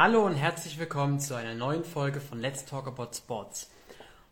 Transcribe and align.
Hallo 0.00 0.24
und 0.24 0.36
herzlich 0.36 0.78
willkommen 0.78 1.18
zu 1.18 1.34
einer 1.34 1.56
neuen 1.56 1.82
Folge 1.82 2.20
von 2.20 2.38
Let's 2.38 2.64
Talk 2.64 2.86
About 2.86 3.08
Sports. 3.16 3.68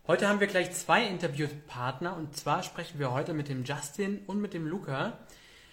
Heute 0.06 0.28
haben 0.28 0.38
wir 0.38 0.46
gleich 0.46 0.70
zwei 0.70 1.04
Interviewpartner 1.04 2.16
und 2.16 2.36
zwar 2.36 2.62
sprechen 2.62 3.00
wir 3.00 3.10
heute 3.10 3.34
mit 3.34 3.48
dem 3.48 3.64
Justin 3.64 4.20
und 4.28 4.40
mit 4.40 4.54
dem 4.54 4.64
Luca. 4.68 5.14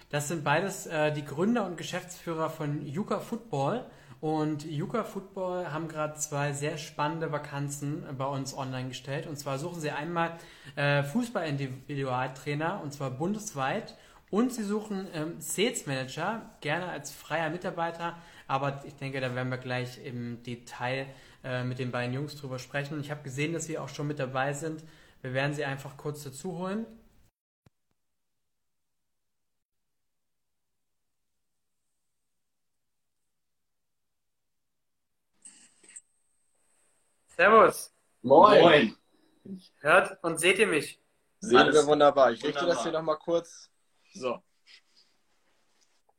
Das 0.09 0.29
sind 0.29 0.43
beides 0.43 0.87
äh, 0.87 1.11
die 1.11 1.23
Gründer 1.23 1.67
und 1.67 1.77
Geschäftsführer 1.77 2.49
von 2.49 2.83
Yuka 2.83 3.19
Football. 3.19 3.85
Und 4.19 4.65
Yuka 4.65 5.03
Football 5.03 5.71
haben 5.71 5.87
gerade 5.87 6.15
zwei 6.15 6.53
sehr 6.53 6.79
spannende 6.79 7.31
Vakanzen 7.31 8.03
bei 8.17 8.25
uns 8.25 8.57
online 8.57 8.87
gestellt. 8.89 9.27
Und 9.27 9.37
zwar 9.37 9.59
suchen 9.59 9.79
sie 9.79 9.91
einmal 9.91 10.39
äh, 10.75 11.03
Fußball-Individualtrainer 11.03 12.81
und 12.81 12.93
zwar 12.93 13.11
bundesweit. 13.11 13.95
Und 14.31 14.51
sie 14.51 14.63
suchen 14.63 15.07
ähm, 15.13 15.35
Sales 15.37 15.85
Manager, 15.85 16.41
gerne 16.61 16.87
als 16.87 17.11
freier 17.11 17.51
Mitarbeiter. 17.51 18.15
Aber 18.47 18.83
ich 18.85 18.95
denke, 18.95 19.21
da 19.21 19.33
werden 19.35 19.49
wir 19.49 19.57
gleich 19.57 20.03
im 20.03 20.43
Detail 20.43 21.07
äh, 21.43 21.63
mit 21.63 21.79
den 21.79 21.91
beiden 21.91 22.13
Jungs 22.13 22.35
drüber 22.35 22.59
sprechen. 22.59 22.99
Ich 22.99 23.11
habe 23.11 23.23
gesehen, 23.23 23.53
dass 23.53 23.65
sie 23.65 23.77
auch 23.77 23.89
schon 23.89 24.07
mit 24.07 24.19
dabei 24.19 24.53
sind. 24.53 24.83
Wir 25.21 25.33
werden 25.33 25.53
sie 25.53 25.65
einfach 25.65 25.97
kurz 25.97 26.23
dazu 26.23 26.57
holen. 26.57 26.85
Servus. 37.35 37.91
Moin. 38.21 38.61
Moin. 38.61 38.97
Hört 39.81 40.23
und 40.23 40.39
seht 40.39 40.59
ihr 40.59 40.67
mich? 40.67 40.99
Sehen 41.39 41.57
Alles 41.57 41.75
wir 41.75 41.85
wunderbar. 41.87 42.31
Ich 42.31 42.43
richte 42.43 42.61
wunderbar. 42.61 42.75
das 42.75 42.83
hier 42.83 42.91
nochmal 42.91 43.17
kurz. 43.17 43.69
So. 44.13 44.41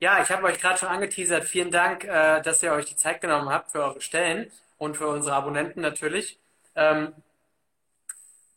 Ja, 0.04 0.22
ich 0.22 0.30
habe 0.30 0.44
euch 0.44 0.60
gerade 0.60 0.78
schon 0.78 0.90
angeteasert. 0.90 1.44
Vielen 1.44 1.70
Dank, 1.70 2.04
äh, 2.04 2.42
dass 2.42 2.62
ihr 2.62 2.72
euch 2.72 2.84
die 2.84 2.94
Zeit 2.94 3.22
genommen 3.22 3.48
habt 3.48 3.72
für 3.72 3.82
eure 3.82 4.02
Stellen 4.02 4.52
und 4.76 4.98
für 4.98 5.08
unsere 5.08 5.34
Abonnenten 5.34 5.80
natürlich. 5.80 6.38
Ähm, 6.74 7.14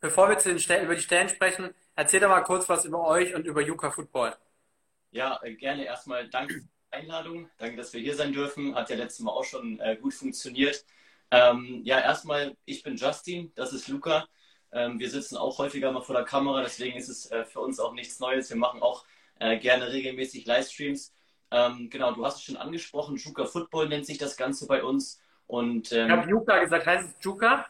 bevor 0.02 0.27
wir 0.27 0.38
zu 0.39 0.49
den 0.49 0.59
Stellen, 0.59 0.83
über 0.83 0.95
die 0.95 1.02
Stellen 1.02 1.30
sprechen, 1.30 1.73
erzählt 1.95 2.23
doch 2.23 2.27
mal 2.27 2.41
kurz 2.41 2.67
was 2.67 2.83
über 2.83 3.08
euch 3.08 3.33
und 3.33 3.45
über 3.45 3.61
Yuka 3.61 3.91
Football. 3.91 4.36
Ja, 5.11 5.39
äh, 5.41 5.53
gerne 5.53 5.86
erstmal 5.86 6.27
danke 6.27 6.55
für 6.55 6.59
die 6.59 6.67
Einladung. 6.91 7.49
Danke, 7.59 7.77
dass 7.77 7.93
wir 7.93 8.02
hier 8.02 8.16
sein 8.17 8.33
dürfen. 8.33 8.75
Hat 8.75 8.89
ja 8.89 8.97
letztes 8.97 9.21
Mal 9.21 9.31
auch 9.31 9.45
schon 9.45 9.80
äh, 9.80 9.95
gut 9.95 10.16
funktioniert. 10.16 10.83
Ähm, 11.31 11.80
ja, 11.86 12.02
erstmal, 12.02 12.58
ich 12.66 12.83
bin 12.83 12.97
Justin, 12.97 13.53
das 13.55 13.71
ist 13.71 13.88
Luca. 13.88 14.27
Ähm, 14.73 14.99
wir 14.99 15.09
sitzen 15.09 15.38
auch 15.38 15.59
häufiger 15.59 15.93
mal 15.93 16.02
vor 16.02 16.16
der 16.16 16.25
Kamera, 16.25 16.61
deswegen 16.61 16.97
ist 16.97 17.08
es 17.08 17.31
äh, 17.31 17.45
für 17.45 17.61
uns 17.61 17.80
auch 17.80 17.93
nichts 17.93 18.19
Neues. 18.19 18.49
Wir 18.49 18.58
machen 18.58 18.81
auch 18.81 19.05
äh, 19.39 19.58
gerne 19.58 19.93
regelmäßig 19.93 20.45
Livestreams. 20.45 21.14
Ähm, 21.51 21.89
genau, 21.89 22.11
du 22.11 22.25
hast 22.25 22.37
es 22.37 22.43
schon 22.43 22.57
angesprochen, 22.57 23.15
Juka 23.15 23.45
Football 23.45 23.89
nennt 23.89 24.05
sich 24.05 24.17
das 24.17 24.35
Ganze 24.35 24.67
bei 24.67 24.83
uns. 24.83 25.21
Und, 25.47 25.91
ähm, 25.93 26.07
ich 26.07 26.11
habe 26.11 26.29
Juka 26.29 26.59
gesagt, 26.59 26.85
heißt 26.85 27.09
es 27.09 27.23
Juka? 27.23 27.65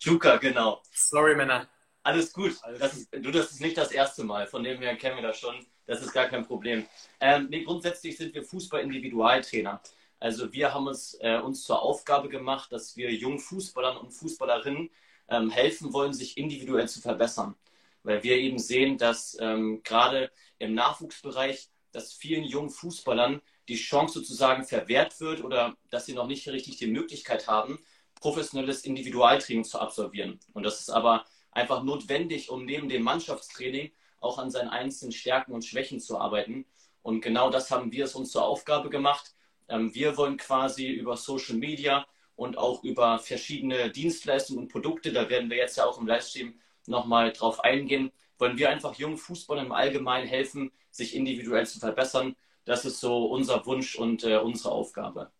Juka, 0.00 0.36
genau. 0.36 0.82
Sorry, 0.92 1.34
Männer. 1.34 1.68
Alles 2.02 2.32
gut. 2.32 2.56
Alles 2.62 2.80
das 2.80 2.96
ist, 2.96 3.08
du, 3.12 3.30
das 3.30 3.52
ist 3.52 3.60
nicht 3.60 3.76
das 3.76 3.92
erste 3.92 4.24
Mal, 4.24 4.46
von 4.46 4.64
dem 4.64 4.78
her 4.80 4.96
kennen 4.96 5.16
wir 5.16 5.22
das 5.22 5.38
schon. 5.38 5.54
Das 5.86 6.02
ist 6.02 6.12
gar 6.12 6.26
kein 6.26 6.44
Problem. 6.44 6.86
Ähm, 7.20 7.46
nee, 7.50 7.62
grundsätzlich 7.64 8.16
sind 8.16 8.34
wir 8.34 8.42
Fußball-Individualtrainer. 8.42 9.80
Also 10.20 10.52
wir 10.52 10.72
haben 10.72 10.88
es 10.88 11.18
äh, 11.20 11.38
uns 11.38 11.64
zur 11.64 11.82
Aufgabe 11.82 12.28
gemacht, 12.28 12.70
dass 12.70 12.96
wir 12.96 13.12
jungen 13.12 13.40
Fußballern 13.40 13.96
und 13.96 14.10
Fußballerinnen 14.12 14.90
ähm, 15.28 15.50
helfen 15.50 15.92
wollen, 15.92 16.12
sich 16.12 16.36
individuell 16.36 16.88
zu 16.88 17.00
verbessern. 17.00 17.56
Weil 18.04 18.22
wir 18.22 18.36
eben 18.36 18.58
sehen, 18.58 18.98
dass 18.98 19.36
ähm, 19.40 19.82
gerade 19.82 20.30
im 20.58 20.74
Nachwuchsbereich, 20.74 21.70
dass 21.92 22.12
vielen 22.12 22.44
jungen 22.44 22.70
Fußballern 22.70 23.40
die 23.68 23.76
Chance 23.76 24.14
sozusagen 24.14 24.64
verwehrt 24.64 25.20
wird 25.20 25.44
oder 25.44 25.76
dass 25.90 26.06
sie 26.06 26.14
noch 26.14 26.26
nicht 26.26 26.48
richtig 26.48 26.76
die 26.76 26.88
Möglichkeit 26.88 27.46
haben, 27.48 27.78
professionelles 28.20 28.84
Individualtraining 28.84 29.64
zu 29.64 29.78
absolvieren. 29.78 30.40
Und 30.52 30.64
das 30.64 30.80
ist 30.80 30.90
aber 30.90 31.24
einfach 31.50 31.82
notwendig, 31.82 32.50
um 32.50 32.64
neben 32.64 32.88
dem 32.88 33.02
Mannschaftstraining 33.02 33.92
auch 34.20 34.38
an 34.38 34.50
seinen 34.50 34.68
einzelnen 34.68 35.12
Stärken 35.12 35.52
und 35.52 35.64
Schwächen 35.64 36.00
zu 36.00 36.18
arbeiten. 36.18 36.66
Und 37.02 37.20
genau 37.20 37.50
das 37.50 37.70
haben 37.70 37.92
wir 37.92 38.04
es 38.04 38.14
uns 38.14 38.30
zur 38.30 38.44
Aufgabe 38.44 38.90
gemacht, 38.90 39.34
ähm, 39.68 39.94
wir 39.94 40.16
wollen 40.16 40.36
quasi 40.36 40.88
über 40.88 41.16
Social 41.16 41.56
Media 41.56 42.06
und 42.36 42.58
auch 42.58 42.82
über 42.84 43.18
verschiedene 43.18 43.90
Dienstleistungen 43.90 44.64
und 44.64 44.68
Produkte, 44.72 45.12
da 45.12 45.28
werden 45.28 45.50
wir 45.50 45.56
jetzt 45.56 45.76
ja 45.76 45.84
auch 45.84 45.98
im 45.98 46.06
Livestream 46.06 46.54
nochmal 46.86 47.32
drauf 47.32 47.60
eingehen, 47.60 48.12
wollen 48.38 48.58
wir 48.58 48.70
einfach 48.70 48.94
jungen 48.94 49.18
Fußballern 49.18 49.66
im 49.66 49.72
Allgemeinen 49.72 50.28
helfen, 50.28 50.72
sich 50.90 51.14
individuell 51.14 51.66
zu 51.66 51.78
verbessern. 51.78 52.36
Das 52.64 52.84
ist 52.84 53.00
so 53.00 53.26
unser 53.26 53.64
Wunsch 53.66 53.96
und 53.96 54.24
äh, 54.24 54.36
unsere 54.36 54.72
Aufgabe. 54.72 55.30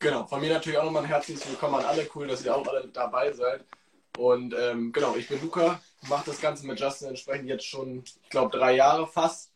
Genau, 0.00 0.26
von 0.26 0.40
mir 0.40 0.52
natürlich 0.52 0.78
auch 0.78 0.84
nochmal 0.84 1.02
ein 1.02 1.08
herzliches 1.08 1.48
Willkommen 1.48 1.76
an 1.76 1.84
alle. 1.84 2.08
Cool, 2.14 2.28
dass 2.28 2.44
ihr 2.44 2.54
auch 2.54 2.66
alle 2.66 2.86
dabei 2.88 3.32
seid. 3.32 3.64
Und 4.16 4.54
ähm, 4.56 4.92
genau, 4.92 5.16
ich 5.16 5.28
bin 5.28 5.40
Luca, 5.40 5.80
mache 6.08 6.26
das 6.26 6.40
Ganze 6.40 6.66
mit 6.66 6.78
Justin 6.78 7.08
entsprechend 7.08 7.48
jetzt 7.48 7.64
schon, 7.64 8.04
ich 8.04 8.30
glaube, 8.30 8.56
drei 8.56 8.74
Jahre 8.74 9.06
fast. 9.06 9.52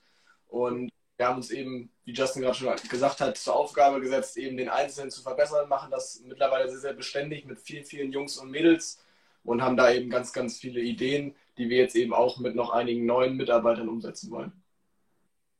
Und 0.48 0.90
wir 1.16 1.26
haben 1.26 1.36
uns 1.36 1.50
eben, 1.50 1.90
wie 2.04 2.12
Justin 2.12 2.42
gerade 2.42 2.56
schon 2.56 2.74
gesagt 2.88 3.20
hat, 3.20 3.36
zur 3.36 3.54
Aufgabe 3.54 4.00
gesetzt, 4.00 4.36
eben 4.36 4.56
den 4.56 4.68
Einzelnen 4.68 5.10
zu 5.10 5.22
verbessern, 5.22 5.68
machen 5.68 5.90
das 5.90 6.20
mittlerweile 6.24 6.68
sehr, 6.68 6.80
sehr 6.80 6.92
beständig 6.92 7.44
mit 7.44 7.60
vielen, 7.60 7.84
vielen 7.84 8.12
Jungs 8.12 8.36
und 8.38 8.50
Mädels 8.50 9.00
und 9.44 9.62
haben 9.62 9.76
da 9.76 9.92
eben 9.92 10.10
ganz, 10.10 10.32
ganz 10.32 10.58
viele 10.58 10.80
Ideen, 10.80 11.34
die 11.58 11.68
wir 11.68 11.78
jetzt 11.78 11.96
eben 11.96 12.12
auch 12.12 12.38
mit 12.38 12.54
noch 12.54 12.70
einigen 12.70 13.06
neuen 13.06 13.36
Mitarbeitern 13.36 13.88
umsetzen 13.88 14.30
wollen. 14.30 14.52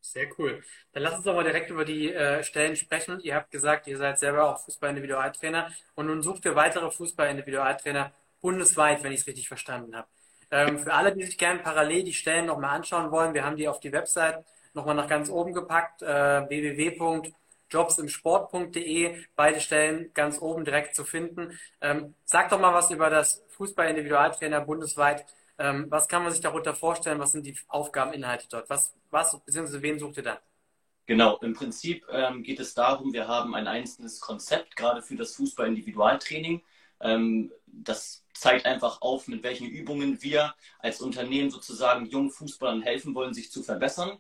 Sehr 0.01 0.27
cool. 0.39 0.63
Dann 0.93 1.05
lass 1.05 1.15
uns 1.15 1.25
doch 1.25 1.35
mal 1.35 1.45
direkt 1.45 1.71
über 1.71 1.85
die 1.85 2.13
äh, 2.13 2.43
Stellen 2.43 2.75
sprechen. 2.75 3.21
Ihr 3.21 3.37
habt 3.37 3.53
gesagt, 3.53 3.87
ihr 3.87 3.97
seid 3.97 4.19
selber 4.19 4.51
auch 4.51 4.65
Fußball-Individualtrainer 4.65 5.71
und 5.95 6.07
nun 6.07 6.23
sucht 6.23 6.45
ihr 6.45 6.57
weitere 6.57 6.91
Fußball-Individualtrainer 6.91 8.13
bundesweit, 8.41 9.05
wenn 9.05 9.13
ich 9.13 9.21
es 9.21 9.27
richtig 9.29 9.47
verstanden 9.47 9.95
habe. 9.95 10.09
Ähm, 10.51 10.81
für 10.81 10.93
alle, 10.93 11.15
die 11.15 11.25
sich 11.25 11.39
gerne 11.39 11.61
parallel 11.61 12.03
die 12.03 12.13
Stellen 12.13 12.47
nochmal 12.47 12.77
anschauen 12.77 13.13
wollen, 13.13 13.33
wir 13.33 13.45
haben 13.45 13.57
die 13.57 13.69
auf 13.69 13.79
die 13.79 13.93
Website 13.93 14.45
nochmal 14.75 14.97
nach 14.97 15.09
ganz 15.09 15.31
oben 15.31 15.53
gepackt, 15.53 16.03
äh, 16.03 16.43
www.jobsimsport.de, 17.73 19.17
beide 19.37 19.61
Stellen 19.61 20.11
ganz 20.15 20.41
oben 20.41 20.65
direkt 20.65 20.95
zu 20.95 21.05
finden. 21.05 21.59
Ähm, 21.81 22.15
sag 22.25 22.51
doch 22.51 22.61
mal 22.61 22.75
was 22.75 22.91
über 22.91 23.11
das 23.11 23.45
Fußball-Individualtrainer 23.49 24.61
bundesweit. 24.61 25.25
Ähm, 25.59 25.87
was 25.91 26.09
kann 26.09 26.23
man 26.23 26.33
sich 26.33 26.41
darunter 26.41 26.75
vorstellen? 26.75 27.19
Was 27.19 27.33
sind 27.33 27.47
die 27.47 27.57
Aufgabeninhalte 27.69 28.47
dort? 28.51 28.71
Was, 28.71 28.95
was 29.11 29.39
beziehungsweise 29.45 29.83
wen 29.83 29.99
sucht 29.99 30.17
ihr 30.19 30.23
da? 30.23 30.41
Genau, 31.07 31.37
im 31.39 31.53
Prinzip 31.53 32.07
ähm, 32.11 32.43
geht 32.43 32.61
es 32.61 32.75
darum, 32.75 33.13
wir 33.13 33.27
haben 33.27 33.55
ein 33.55 33.67
einzelnes 33.67 34.21
Konzept, 34.21 34.77
gerade 34.77 35.03
für 35.03 35.17
das 35.17 35.35
Fußball-Individualtraining. 35.35 36.63
Ähm, 37.01 37.53
das 37.67 38.25
zeigt 38.35 38.67
einfach 38.67 39.03
auf, 39.03 39.29
mit 39.29 39.43
welchen 39.43 39.67
Übungen 39.67 40.23
wir 40.23 40.55
als 40.79 41.01
Unternehmen 41.01 41.51
sozusagen 41.51 42.07
jungen 42.07 42.31
Fußballern 42.31 42.83
helfen 42.83 43.15
wollen, 43.15 43.35
sich 43.35 43.51
zu 43.51 43.63
verbessern. 43.63 44.19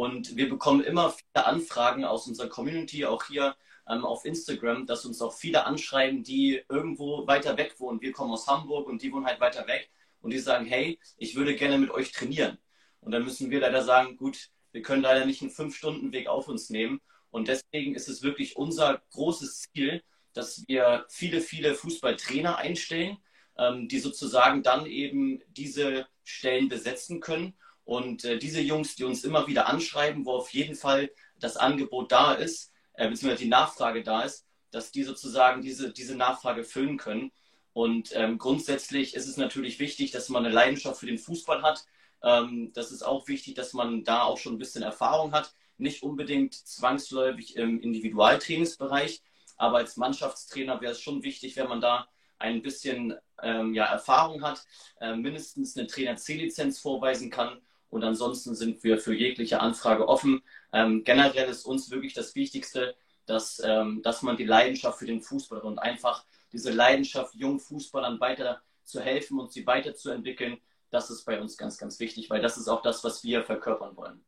Und 0.00 0.34
wir 0.34 0.48
bekommen 0.48 0.82
immer 0.82 1.10
viele 1.10 1.44
Anfragen 1.44 2.06
aus 2.06 2.26
unserer 2.26 2.48
Community, 2.48 3.04
auch 3.04 3.24
hier 3.24 3.54
ähm, 3.86 4.06
auf 4.06 4.24
Instagram, 4.24 4.86
dass 4.86 5.04
uns 5.04 5.20
auch 5.20 5.34
viele 5.34 5.66
anschreiben, 5.66 6.22
die 6.22 6.62
irgendwo 6.70 7.26
weiter 7.26 7.58
weg 7.58 7.74
wohnen. 7.76 8.00
Wir 8.00 8.12
kommen 8.12 8.32
aus 8.32 8.46
Hamburg 8.46 8.88
und 8.88 9.02
die 9.02 9.12
wohnen 9.12 9.26
halt 9.26 9.40
weiter 9.40 9.66
weg 9.66 9.90
und 10.22 10.30
die 10.32 10.38
sagen, 10.38 10.64
hey, 10.64 10.98
ich 11.18 11.36
würde 11.36 11.54
gerne 11.54 11.76
mit 11.76 11.90
euch 11.90 12.12
trainieren. 12.12 12.56
Und 13.02 13.12
dann 13.12 13.24
müssen 13.24 13.50
wir 13.50 13.60
leider 13.60 13.84
sagen, 13.84 14.16
gut, 14.16 14.48
wir 14.72 14.80
können 14.80 15.02
leider 15.02 15.26
nicht 15.26 15.42
einen 15.42 15.50
Fünf-Stunden-Weg 15.50 16.28
auf 16.28 16.48
uns 16.48 16.70
nehmen. 16.70 17.02
Und 17.30 17.48
deswegen 17.48 17.94
ist 17.94 18.08
es 18.08 18.22
wirklich 18.22 18.56
unser 18.56 19.02
großes 19.10 19.68
Ziel, 19.70 20.02
dass 20.32 20.64
wir 20.66 21.04
viele, 21.10 21.42
viele 21.42 21.74
Fußballtrainer 21.74 22.56
einstellen, 22.56 23.18
ähm, 23.58 23.86
die 23.86 23.98
sozusagen 23.98 24.62
dann 24.62 24.86
eben 24.86 25.42
diese 25.50 26.06
Stellen 26.24 26.70
besetzen 26.70 27.20
können 27.20 27.52
und 27.90 28.24
äh, 28.24 28.38
diese 28.38 28.60
Jungs, 28.60 28.94
die 28.94 29.02
uns 29.02 29.24
immer 29.24 29.48
wieder 29.48 29.66
anschreiben, 29.66 30.24
wo 30.24 30.34
auf 30.34 30.50
jeden 30.54 30.76
Fall 30.76 31.10
das 31.40 31.56
Angebot 31.56 32.12
da 32.12 32.34
ist, 32.34 32.72
äh, 32.92 33.08
beziehungsweise 33.08 33.42
die 33.42 33.48
Nachfrage 33.48 34.04
da 34.04 34.22
ist, 34.22 34.46
dass 34.70 34.92
die 34.92 35.02
sozusagen 35.02 35.60
diese, 35.60 35.92
diese 35.92 36.14
Nachfrage 36.14 36.62
füllen 36.62 36.98
können. 36.98 37.32
Und 37.72 38.12
ähm, 38.14 38.38
grundsätzlich 38.38 39.16
ist 39.16 39.26
es 39.26 39.38
natürlich 39.38 39.80
wichtig, 39.80 40.12
dass 40.12 40.28
man 40.28 40.44
eine 40.44 40.54
Leidenschaft 40.54 41.00
für 41.00 41.06
den 41.06 41.18
Fußball 41.18 41.62
hat. 41.62 41.84
Ähm, 42.22 42.70
das 42.74 42.92
ist 42.92 43.02
auch 43.02 43.26
wichtig, 43.26 43.54
dass 43.54 43.72
man 43.72 44.04
da 44.04 44.22
auch 44.22 44.38
schon 44.38 44.54
ein 44.54 44.58
bisschen 44.58 44.84
Erfahrung 44.84 45.32
hat. 45.32 45.52
Nicht 45.76 46.04
unbedingt 46.04 46.54
zwangsläufig 46.54 47.56
im 47.56 47.80
Individualtrainingsbereich, 47.80 49.20
aber 49.56 49.78
als 49.78 49.96
Mannschaftstrainer 49.96 50.80
wäre 50.80 50.92
es 50.92 51.00
schon 51.00 51.24
wichtig, 51.24 51.56
wenn 51.56 51.68
man 51.68 51.80
da 51.80 52.06
ein 52.38 52.62
bisschen 52.62 53.16
ähm, 53.42 53.74
ja, 53.74 53.86
Erfahrung 53.86 54.44
hat, 54.44 54.64
äh, 55.00 55.16
mindestens 55.16 55.76
eine 55.76 55.88
Trainer-C-Lizenz 55.88 56.78
vorweisen 56.78 57.30
kann 57.30 57.60
und 57.90 58.04
ansonsten 58.04 58.54
sind 58.54 58.82
wir 58.82 58.98
für 58.98 59.14
jegliche 59.14 59.60
Anfrage 59.60 60.08
offen. 60.08 60.42
Ähm, 60.72 61.04
generell 61.04 61.48
ist 61.48 61.66
uns 61.66 61.90
wirklich 61.90 62.14
das 62.14 62.34
Wichtigste, 62.34 62.94
dass, 63.26 63.60
ähm, 63.64 64.00
dass 64.02 64.22
man 64.22 64.36
die 64.36 64.44
Leidenschaft 64.44 64.98
für 64.98 65.06
den 65.06 65.20
Fußball 65.20 65.60
und 65.60 65.78
einfach 65.78 66.24
diese 66.52 66.70
Leidenschaft 66.70 67.34
jungen 67.34 67.60
Fußballern 67.60 68.20
weiter 68.20 68.62
zu 68.84 69.00
helfen 69.00 69.38
und 69.38 69.52
sie 69.52 69.66
weiterzuentwickeln, 69.66 70.58
das 70.90 71.10
ist 71.10 71.24
bei 71.24 71.40
uns 71.40 71.56
ganz, 71.56 71.78
ganz 71.78 72.00
wichtig, 72.00 72.30
weil 72.30 72.42
das 72.42 72.56
ist 72.56 72.68
auch 72.68 72.82
das, 72.82 73.04
was 73.04 73.22
wir 73.22 73.44
verkörpern 73.44 73.96
wollen. 73.96 74.24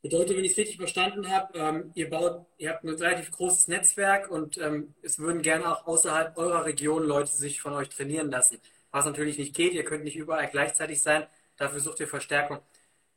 Bedeutet, 0.00 0.36
wenn 0.36 0.44
ich 0.44 0.52
es 0.52 0.58
richtig 0.58 0.78
verstanden 0.78 1.30
habe, 1.30 1.56
ähm, 1.56 1.92
ihr 1.94 2.10
baut, 2.10 2.44
ihr 2.58 2.70
habt 2.70 2.82
ein 2.82 2.88
relativ 2.88 3.30
großes 3.30 3.68
Netzwerk 3.68 4.30
und 4.30 4.58
ähm, 4.58 4.94
es 5.02 5.18
würden 5.18 5.42
gerne 5.42 5.70
auch 5.70 5.86
außerhalb 5.86 6.36
eurer 6.36 6.64
Region 6.64 7.04
Leute 7.04 7.30
sich 7.30 7.60
von 7.60 7.72
euch 7.74 7.88
trainieren 7.88 8.30
lassen. 8.30 8.58
Was 8.90 9.04
natürlich 9.04 9.38
nicht 9.38 9.54
geht, 9.54 9.74
ihr 9.74 9.84
könnt 9.84 10.02
nicht 10.02 10.16
überall 10.16 10.48
gleichzeitig 10.48 11.00
sein, 11.02 11.26
dafür 11.56 11.80
sucht 11.80 12.00
ihr 12.00 12.08
Verstärkung. 12.08 12.60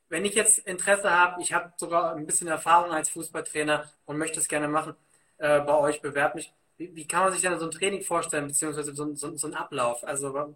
Wenn 0.10 0.26
ich 0.26 0.36
jetzt 0.36 0.60
Interesse 0.60 1.10
habe, 1.10 1.42
ich 1.42 1.54
habe 1.54 1.74
sogar 1.78 2.16
ein 2.16 2.26
bisschen 2.26 2.48
Erfahrung 2.48 2.92
als 2.92 3.10
Fußballtrainer 3.10 3.90
und 4.06 4.18
möchte 4.18 4.40
es 4.40 4.48
gerne 4.48 4.68
machen, 4.68 4.96
äh, 5.38 5.60
bei 5.62 5.78
euch 5.78 6.02
bewerbt 6.02 6.36
mich. 6.36 6.54
Wie, 6.78 6.96
wie, 6.96 7.08
kann 7.08 7.24
man 7.24 7.34
sich 7.34 7.42
denn 7.42 7.58
so 7.58 7.66
ein 7.66 7.72
Training 7.72 8.04
vorstellen, 8.04 8.48
beziehungsweise 8.48 8.94
so, 8.94 9.16
so, 9.16 9.36
so 9.36 9.48
ein 9.48 9.56
Ablauf? 9.56 10.04
Also 10.04 10.56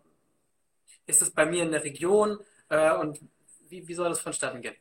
ist 1.06 1.22
es 1.22 1.31
bei 1.31 1.46
mir 1.46 1.64
in 1.64 1.72
der 1.72 1.84
Region 1.84 2.40
äh, 2.70 2.94
und 2.96 3.20
wie, 3.70 3.88
wie 3.88 3.94
soll 3.94 4.10
das 4.10 4.20
vonstatten 4.20 4.62
gehen? 4.62 4.76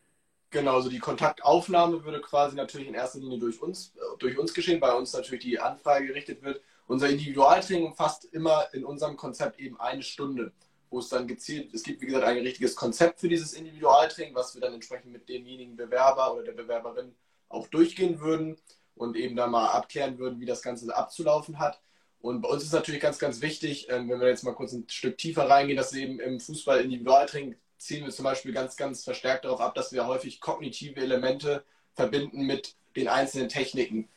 Genau, 0.51 0.77
also 0.77 0.89
die 0.89 0.99
Kontaktaufnahme 0.99 2.05
würde 2.05 2.21
quasi 2.21 2.57
natürlich 2.57 2.89
in 2.89 2.95
erster 2.95 3.19
Linie 3.19 3.39
durch 3.39 3.61
uns, 3.61 3.95
äh, 3.97 4.19
durch 4.19 4.39
uns 4.39 4.55
geschehen, 4.55 4.81
bei 4.81 4.93
uns 4.93 5.13
natürlich 5.13 5.45
die 5.45 5.61
Anfrage 5.61 6.07
gerichtet 6.07 6.43
wird. 6.43 6.61
Unser 6.87 7.11
Individualtraining 7.11 7.87
umfasst 7.87 8.25
immer 8.25 8.67
in 8.73 8.85
unserem 8.85 9.17
Konzept 9.17 9.61
eben 9.61 9.79
eine 9.79 10.03
Stunde, 10.03 10.53
wo 10.91 10.99
es 10.99 11.09
dann 11.09 11.27
gezielt, 11.27 11.75
es 11.75 11.83
gibt 11.83 12.01
wie 12.01 12.07
gesagt 12.07 12.25
ein 12.25 12.39
richtiges 12.39 12.75
Konzept 12.77 13.21
für 13.21 13.29
dieses 13.29 13.53
Individualtraining, 13.53 14.35
was 14.35 14.55
wir 14.55 14.61
dann 14.61 14.75
entsprechend 14.75 15.13
mit 15.13 15.29
demjenigen 15.29 15.77
Bewerber 15.77 16.33
oder 16.35 16.45
der 16.45 16.53
Bewerberin 16.53 17.15
auch 17.49 17.67
durchgehen 17.69 18.21
würden 18.21 18.57
und 18.95 19.17
eben 19.17 19.37
dann 19.37 19.51
mal 19.51 19.69
abklären 19.69 20.19
würden, 20.19 20.41
wie 20.41 20.47
das 20.47 20.63
Ganze 20.63 20.95
abzulaufen 20.95 21.59
hat. 21.59 21.81
Und 22.21 22.41
bei 22.41 22.49
uns 22.49 22.65
ist 22.65 22.73
natürlich 22.73 23.01
ganz, 23.01 23.19
ganz 23.19 23.41
wichtig, 23.41 23.89
ähm, 23.91 24.09
wenn 24.09 24.21
wir 24.21 24.29
jetzt 24.29 24.43
mal 24.43 24.55
kurz 24.55 24.73
ein 24.73 24.89
Stück 24.89 25.19
tiefer 25.19 25.49
reingehen, 25.49 25.77
dass 25.77 25.93
eben 25.93 26.19
im 26.19 26.41
Fußball 26.41 26.81
Individualtraining 26.81 27.57
zielen 27.77 28.05
wir 28.05 28.13
zum 28.13 28.25
Beispiel 28.25 28.53
ganz, 28.53 28.77
ganz 28.77 29.05
verstärkt 29.05 29.45
darauf 29.45 29.61
ab, 29.61 29.75
dass 29.75 29.93
wir 29.93 30.07
häufig 30.07 30.41
kognitive 30.41 31.01
Elemente 31.01 31.65
verbinden 31.95 32.43
mit 32.45 32.75
den 32.97 33.09
einzelnen 33.09 33.49
Techniken. 33.49 34.09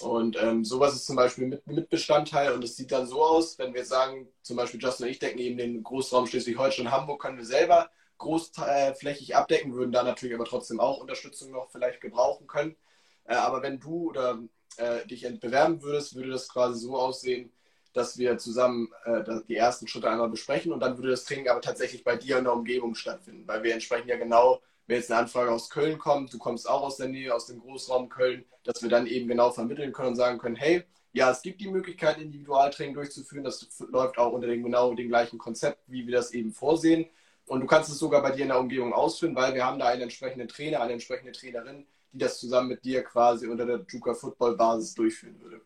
Und 0.00 0.36
ähm, 0.40 0.64
sowas 0.64 0.94
ist 0.94 1.06
zum 1.06 1.16
Beispiel 1.16 1.46
mit, 1.46 1.66
mit 1.66 1.90
Bestandteil 1.90 2.52
und 2.52 2.62
es 2.62 2.76
sieht 2.76 2.92
dann 2.92 3.06
so 3.06 3.22
aus, 3.22 3.58
wenn 3.58 3.74
wir 3.74 3.84
sagen, 3.84 4.28
zum 4.42 4.56
Beispiel 4.56 4.80
Justin 4.80 5.06
und 5.06 5.10
ich 5.10 5.18
denken 5.18 5.38
eben 5.38 5.58
den 5.58 5.82
Großraum 5.82 6.26
Schleswig-Holstein, 6.26 6.90
Hamburg 6.90 7.20
können 7.20 7.38
wir 7.38 7.44
selber 7.44 7.90
großflächig 8.18 9.36
abdecken, 9.36 9.74
würden 9.74 9.92
da 9.92 10.02
natürlich 10.02 10.34
aber 10.34 10.44
trotzdem 10.44 10.80
auch 10.80 10.98
Unterstützung 11.00 11.50
noch 11.50 11.70
vielleicht 11.70 12.00
gebrauchen 12.00 12.46
können. 12.46 12.76
Äh, 13.24 13.34
aber 13.34 13.62
wenn 13.62 13.80
du 13.80 14.10
oder 14.10 14.38
äh, 14.76 15.06
dich 15.06 15.22
bewerben 15.40 15.82
würdest, 15.82 16.14
würde 16.14 16.30
das 16.30 16.48
quasi 16.48 16.80
so 16.80 16.96
aussehen, 16.96 17.52
dass 17.92 18.18
wir 18.18 18.38
zusammen 18.38 18.88
äh, 19.04 19.24
die 19.48 19.56
ersten 19.56 19.88
Schritte 19.88 20.10
einmal 20.10 20.28
besprechen 20.28 20.72
und 20.72 20.80
dann 20.80 20.96
würde 20.98 21.10
das 21.10 21.24
Training 21.24 21.48
aber 21.48 21.60
tatsächlich 21.60 22.04
bei 22.04 22.16
dir 22.16 22.38
in 22.38 22.44
der 22.44 22.52
Umgebung 22.52 22.94
stattfinden, 22.94 23.46
weil 23.46 23.62
wir 23.62 23.72
entsprechend 23.72 24.08
ja 24.08 24.16
genau, 24.16 24.62
wenn 24.88 24.96
jetzt 24.96 25.12
eine 25.12 25.20
Anfrage 25.20 25.52
aus 25.52 25.70
Köln 25.70 25.98
kommt, 25.98 26.32
du 26.32 26.38
kommst 26.38 26.68
auch 26.68 26.82
aus 26.82 26.96
der 26.96 27.08
Nähe, 27.08 27.34
aus 27.34 27.46
dem 27.46 27.60
Großraum 27.60 28.08
Köln, 28.08 28.44
dass 28.64 28.82
wir 28.82 28.88
dann 28.88 29.06
eben 29.06 29.28
genau 29.28 29.50
vermitteln 29.50 29.92
können 29.92 30.08
und 30.08 30.16
sagen 30.16 30.38
können, 30.38 30.56
hey, 30.56 30.82
ja, 31.12 31.30
es 31.30 31.42
gibt 31.42 31.60
die 31.60 31.68
Möglichkeit, 31.68 32.18
Individualtraining 32.18 32.94
durchzuführen, 32.94 33.44
das 33.44 33.68
läuft 33.90 34.18
auch 34.18 34.32
unter 34.32 34.46
dem 34.48 34.62
genau 34.62 34.94
dem 34.94 35.08
gleichen 35.08 35.38
Konzept, 35.38 35.78
wie 35.86 36.06
wir 36.06 36.14
das 36.14 36.32
eben 36.32 36.52
vorsehen. 36.52 37.06
Und 37.46 37.60
du 37.60 37.66
kannst 37.66 37.90
es 37.90 37.98
sogar 37.98 38.22
bei 38.22 38.30
dir 38.30 38.42
in 38.42 38.48
der 38.48 38.60
Umgebung 38.60 38.92
ausführen, 38.92 39.34
weil 39.34 39.54
wir 39.54 39.64
haben 39.64 39.78
da 39.78 39.86
einen 39.86 40.02
entsprechenden 40.02 40.48
Trainer, 40.48 40.80
eine 40.80 40.94
entsprechende 40.94 41.32
Trainerin, 41.32 41.86
die 42.12 42.18
das 42.18 42.38
zusammen 42.38 42.68
mit 42.68 42.84
dir 42.84 43.02
quasi 43.04 43.46
unter 43.46 43.66
der 43.66 43.84
Juka 43.88 44.14
Football 44.14 44.56
Basis 44.56 44.94
durchführen 44.94 45.40
würde. 45.40 45.60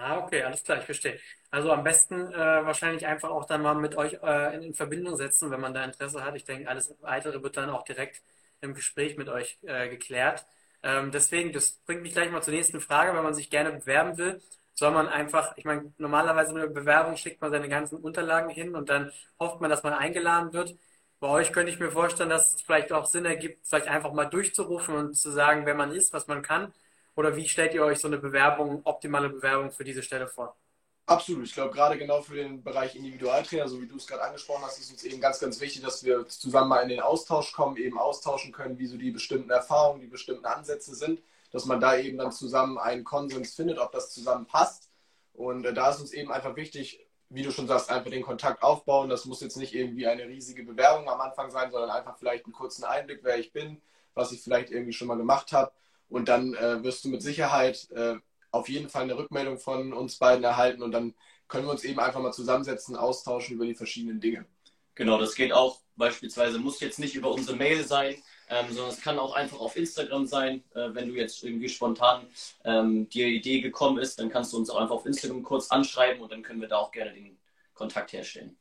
Ah, 0.00 0.18
okay, 0.18 0.42
alles 0.44 0.62
klar, 0.62 0.78
ich 0.78 0.84
verstehe. 0.84 1.18
Also 1.50 1.72
am 1.72 1.82
besten 1.82 2.32
äh, 2.32 2.36
wahrscheinlich 2.36 3.04
einfach 3.04 3.30
auch 3.30 3.46
dann 3.46 3.62
mal 3.62 3.74
mit 3.74 3.96
euch 3.96 4.12
äh, 4.22 4.54
in, 4.54 4.62
in, 4.62 4.74
Verbindung 4.74 5.16
setzen, 5.16 5.50
wenn 5.50 5.60
man 5.60 5.74
da 5.74 5.82
Interesse 5.84 6.24
hat. 6.24 6.36
Ich 6.36 6.44
denke, 6.44 6.68
alles 6.68 6.94
weitere 7.00 7.42
wird 7.42 7.56
dann 7.56 7.68
auch 7.70 7.82
direkt 7.82 8.22
im 8.60 8.74
Gespräch 8.74 9.16
mit 9.16 9.28
euch 9.28 9.58
äh, 9.62 9.88
geklärt. 9.88 10.46
Ähm, 10.84 11.10
deswegen, 11.10 11.52
das 11.52 11.72
bringt 11.84 12.02
mich 12.02 12.12
gleich 12.12 12.30
mal 12.30 12.42
zur 12.42 12.54
nächsten 12.54 12.80
Frage. 12.80 13.12
Wenn 13.16 13.24
man 13.24 13.34
sich 13.34 13.50
gerne 13.50 13.72
bewerben 13.72 14.16
will, 14.18 14.40
soll 14.74 14.92
man 14.92 15.08
einfach, 15.08 15.56
ich 15.56 15.64
meine, 15.64 15.92
normalerweise 15.98 16.54
eine 16.54 16.68
Bewerbung 16.68 17.16
schickt 17.16 17.40
man 17.40 17.50
seine 17.50 17.68
ganzen 17.68 17.98
Unterlagen 17.98 18.50
hin 18.50 18.76
und 18.76 18.88
dann 18.88 19.10
hofft 19.40 19.60
man, 19.60 19.68
dass 19.70 19.82
man 19.82 19.94
eingeladen 19.94 20.52
wird. 20.52 20.76
Bei 21.18 21.28
euch 21.28 21.52
könnte 21.52 21.72
ich 21.72 21.80
mir 21.80 21.90
vorstellen, 21.90 22.30
dass 22.30 22.54
es 22.54 22.62
vielleicht 22.62 22.92
auch 22.92 23.06
Sinn 23.06 23.24
ergibt, 23.24 23.66
vielleicht 23.66 23.88
einfach 23.88 24.12
mal 24.12 24.26
durchzurufen 24.26 24.94
und 24.94 25.14
zu 25.16 25.32
sagen, 25.32 25.66
wer 25.66 25.74
man 25.74 25.90
ist, 25.90 26.12
was 26.12 26.28
man 26.28 26.42
kann 26.42 26.72
oder 27.18 27.34
wie 27.34 27.48
stellt 27.48 27.74
ihr 27.74 27.82
euch 27.82 27.98
so 27.98 28.06
eine 28.06 28.18
Bewerbung, 28.18 28.80
optimale 28.84 29.28
Bewerbung 29.28 29.72
für 29.72 29.82
diese 29.82 30.04
Stelle 30.04 30.28
vor? 30.28 30.56
Absolut. 31.04 31.46
Ich 31.46 31.52
glaube, 31.52 31.74
gerade 31.74 31.98
genau 31.98 32.22
für 32.22 32.36
den 32.36 32.62
Bereich 32.62 32.94
Individualtrainer, 32.94 33.66
so 33.66 33.82
wie 33.82 33.88
du 33.88 33.96
es 33.96 34.06
gerade 34.06 34.22
angesprochen 34.22 34.62
hast, 34.64 34.78
ist 34.78 34.92
uns 34.92 35.02
eben 35.02 35.20
ganz, 35.20 35.40
ganz 35.40 35.60
wichtig, 35.60 35.82
dass 35.82 36.04
wir 36.04 36.28
zusammen 36.28 36.68
mal 36.68 36.82
in 36.82 36.90
den 36.90 37.00
Austausch 37.00 37.52
kommen, 37.52 37.76
eben 37.76 37.98
austauschen 37.98 38.52
können, 38.52 38.78
wie 38.78 38.86
so 38.86 38.96
die 38.96 39.10
bestimmten 39.10 39.50
Erfahrungen, 39.50 40.00
die 40.00 40.06
bestimmten 40.06 40.44
Ansätze 40.44 40.94
sind, 40.94 41.20
dass 41.50 41.64
man 41.64 41.80
da 41.80 41.96
eben 41.96 42.18
dann 42.18 42.30
zusammen 42.30 42.78
einen 42.78 43.02
Konsens 43.02 43.52
findet, 43.52 43.78
ob 43.78 43.90
das 43.90 44.14
zusammen 44.14 44.46
passt. 44.46 44.88
Und 45.32 45.66
äh, 45.66 45.74
da 45.74 45.90
ist 45.90 45.98
uns 45.98 46.12
eben 46.12 46.30
einfach 46.30 46.54
wichtig, 46.54 47.04
wie 47.30 47.42
du 47.42 47.50
schon 47.50 47.66
sagst, 47.66 47.90
einfach 47.90 48.12
den 48.12 48.22
Kontakt 48.22 48.62
aufbauen. 48.62 49.08
Das 49.08 49.24
muss 49.24 49.40
jetzt 49.40 49.56
nicht 49.56 49.74
irgendwie 49.74 50.06
eine 50.06 50.28
riesige 50.28 50.62
Bewerbung 50.62 51.08
am 51.08 51.20
Anfang 51.20 51.50
sein, 51.50 51.72
sondern 51.72 51.90
einfach 51.90 52.16
vielleicht 52.16 52.44
einen 52.44 52.54
kurzen 52.54 52.84
Einblick, 52.84 53.24
wer 53.24 53.40
ich 53.40 53.52
bin, 53.52 53.82
was 54.14 54.30
ich 54.30 54.40
vielleicht 54.40 54.70
irgendwie 54.70 54.92
schon 54.92 55.08
mal 55.08 55.16
gemacht 55.16 55.50
habe 55.50 55.72
und 56.08 56.28
dann 56.28 56.54
äh, 56.54 56.82
wirst 56.82 57.04
du 57.04 57.08
mit 57.08 57.22
Sicherheit 57.22 57.88
äh, 57.90 58.16
auf 58.50 58.68
jeden 58.68 58.88
Fall 58.88 59.02
eine 59.02 59.16
Rückmeldung 59.16 59.58
von 59.58 59.92
uns 59.92 60.16
beiden 60.16 60.44
erhalten 60.44 60.82
und 60.82 60.92
dann 60.92 61.14
können 61.48 61.66
wir 61.66 61.70
uns 61.70 61.84
eben 61.84 61.98
einfach 62.00 62.20
mal 62.20 62.32
zusammensetzen, 62.32 62.96
austauschen 62.96 63.56
über 63.56 63.66
die 63.66 63.74
verschiedenen 63.74 64.20
Dinge. 64.20 64.46
Genau, 64.94 65.18
das 65.18 65.34
geht 65.34 65.52
auch 65.52 65.80
beispielsweise, 65.96 66.58
muss 66.58 66.80
jetzt 66.80 66.98
nicht 66.98 67.14
über 67.14 67.30
unsere 67.30 67.56
Mail 67.56 67.84
sein, 67.84 68.16
ähm, 68.48 68.66
sondern 68.70 68.92
es 68.92 69.00
kann 69.00 69.18
auch 69.18 69.34
einfach 69.34 69.60
auf 69.60 69.76
Instagram 69.76 70.26
sein. 70.26 70.64
Äh, 70.74 70.94
wenn 70.94 71.08
du 71.08 71.14
jetzt 71.14 71.42
irgendwie 71.44 71.68
spontan 71.68 72.26
ähm, 72.64 73.08
dir 73.08 73.26
Idee 73.26 73.60
gekommen 73.60 73.98
ist, 73.98 74.18
dann 74.18 74.28
kannst 74.28 74.52
du 74.52 74.56
uns 74.56 74.70
auch 74.70 74.80
einfach 74.80 74.96
auf 74.96 75.06
Instagram 75.06 75.42
kurz 75.42 75.70
anschreiben 75.70 76.22
und 76.22 76.32
dann 76.32 76.42
können 76.42 76.60
wir 76.60 76.68
da 76.68 76.78
auch 76.78 76.90
gerne 76.90 77.12
den 77.12 77.38
Kontakt 77.74 78.12
herstellen. 78.12 78.56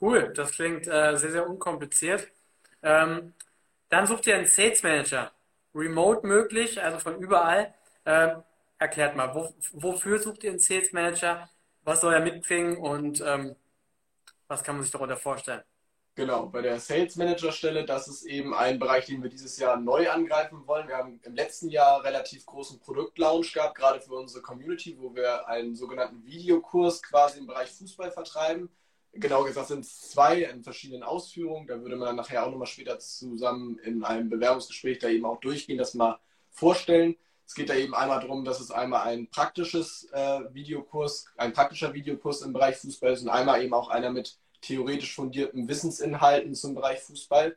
Cool, 0.00 0.32
das 0.34 0.52
klingt 0.52 0.86
äh, 0.86 1.16
sehr, 1.16 1.30
sehr 1.30 1.48
unkompliziert. 1.48 2.26
Ähm, 2.82 3.32
dann 3.88 4.06
sucht 4.06 4.26
ihr 4.26 4.36
einen 4.36 4.46
Sales 4.46 4.82
Manager 4.82 5.30
remote 5.74 6.26
möglich, 6.26 6.82
also 6.82 6.98
von 6.98 7.18
überall. 7.18 7.74
Ähm, 8.06 8.42
erklärt 8.78 9.16
mal, 9.16 9.34
wo, 9.34 9.54
wofür 9.72 10.18
sucht 10.18 10.44
ihr 10.44 10.50
einen 10.50 10.60
Sales 10.60 10.92
Manager? 10.92 11.48
Was 11.82 12.00
soll 12.00 12.14
er 12.14 12.20
mitbringen 12.20 12.76
und 12.76 13.20
ähm, 13.20 13.56
was 14.48 14.62
kann 14.62 14.76
man 14.76 14.82
sich 14.82 14.92
darunter 14.92 15.16
vorstellen? 15.16 15.62
Genau, 16.16 16.46
bei 16.46 16.62
der 16.62 16.78
Sales 16.78 17.16
Manager 17.16 17.50
Stelle, 17.50 17.84
das 17.84 18.06
ist 18.06 18.24
eben 18.24 18.54
ein 18.54 18.78
Bereich, 18.78 19.06
den 19.06 19.20
wir 19.22 19.28
dieses 19.28 19.58
Jahr 19.58 19.76
neu 19.76 20.08
angreifen 20.08 20.64
wollen. 20.66 20.86
Wir 20.86 20.96
haben 20.96 21.20
im 21.24 21.34
letzten 21.34 21.68
Jahr 21.70 22.04
relativ 22.04 22.46
großen 22.46 22.78
Produktlaunch 22.78 23.52
gehabt, 23.52 23.74
gerade 23.74 24.00
für 24.00 24.14
unsere 24.14 24.40
Community, 24.40 24.96
wo 24.96 25.14
wir 25.14 25.48
einen 25.48 25.74
sogenannten 25.74 26.24
Videokurs 26.24 27.02
quasi 27.02 27.40
im 27.40 27.48
Bereich 27.48 27.72
Fußball 27.72 28.12
vertreiben 28.12 28.70
genau 29.14 29.44
gesagt 29.44 29.68
sind 29.68 29.84
es 29.84 30.10
zwei 30.10 30.42
in 30.42 30.62
verschiedenen 30.62 31.02
Ausführungen. 31.02 31.66
Da 31.66 31.80
würde 31.80 31.96
man 31.96 32.16
nachher 32.16 32.44
auch 32.44 32.50
nochmal 32.50 32.66
später 32.66 32.98
zusammen 32.98 33.78
in 33.78 34.04
einem 34.04 34.28
Bewerbungsgespräch 34.28 34.98
da 34.98 35.08
eben 35.08 35.24
auch 35.24 35.40
durchgehen, 35.40 35.78
das 35.78 35.94
mal 35.94 36.18
vorstellen. 36.50 37.16
Es 37.46 37.54
geht 37.54 37.68
da 37.68 37.74
eben 37.74 37.94
einmal 37.94 38.20
darum, 38.20 38.44
dass 38.44 38.60
es 38.60 38.70
einmal 38.70 39.06
ein 39.06 39.28
praktisches 39.28 40.08
äh, 40.12 40.40
Videokurs, 40.52 41.26
ein 41.36 41.52
praktischer 41.52 41.92
Videokurs 41.92 42.40
im 42.42 42.52
Bereich 42.52 42.76
Fußball 42.76 43.12
ist 43.12 43.22
und 43.22 43.28
einmal 43.28 43.62
eben 43.62 43.74
auch 43.74 43.90
einer 43.90 44.10
mit 44.10 44.38
theoretisch 44.62 45.14
fundierten 45.14 45.68
Wissensinhalten 45.68 46.54
zum 46.54 46.74
Bereich 46.74 47.00
Fußball. 47.00 47.56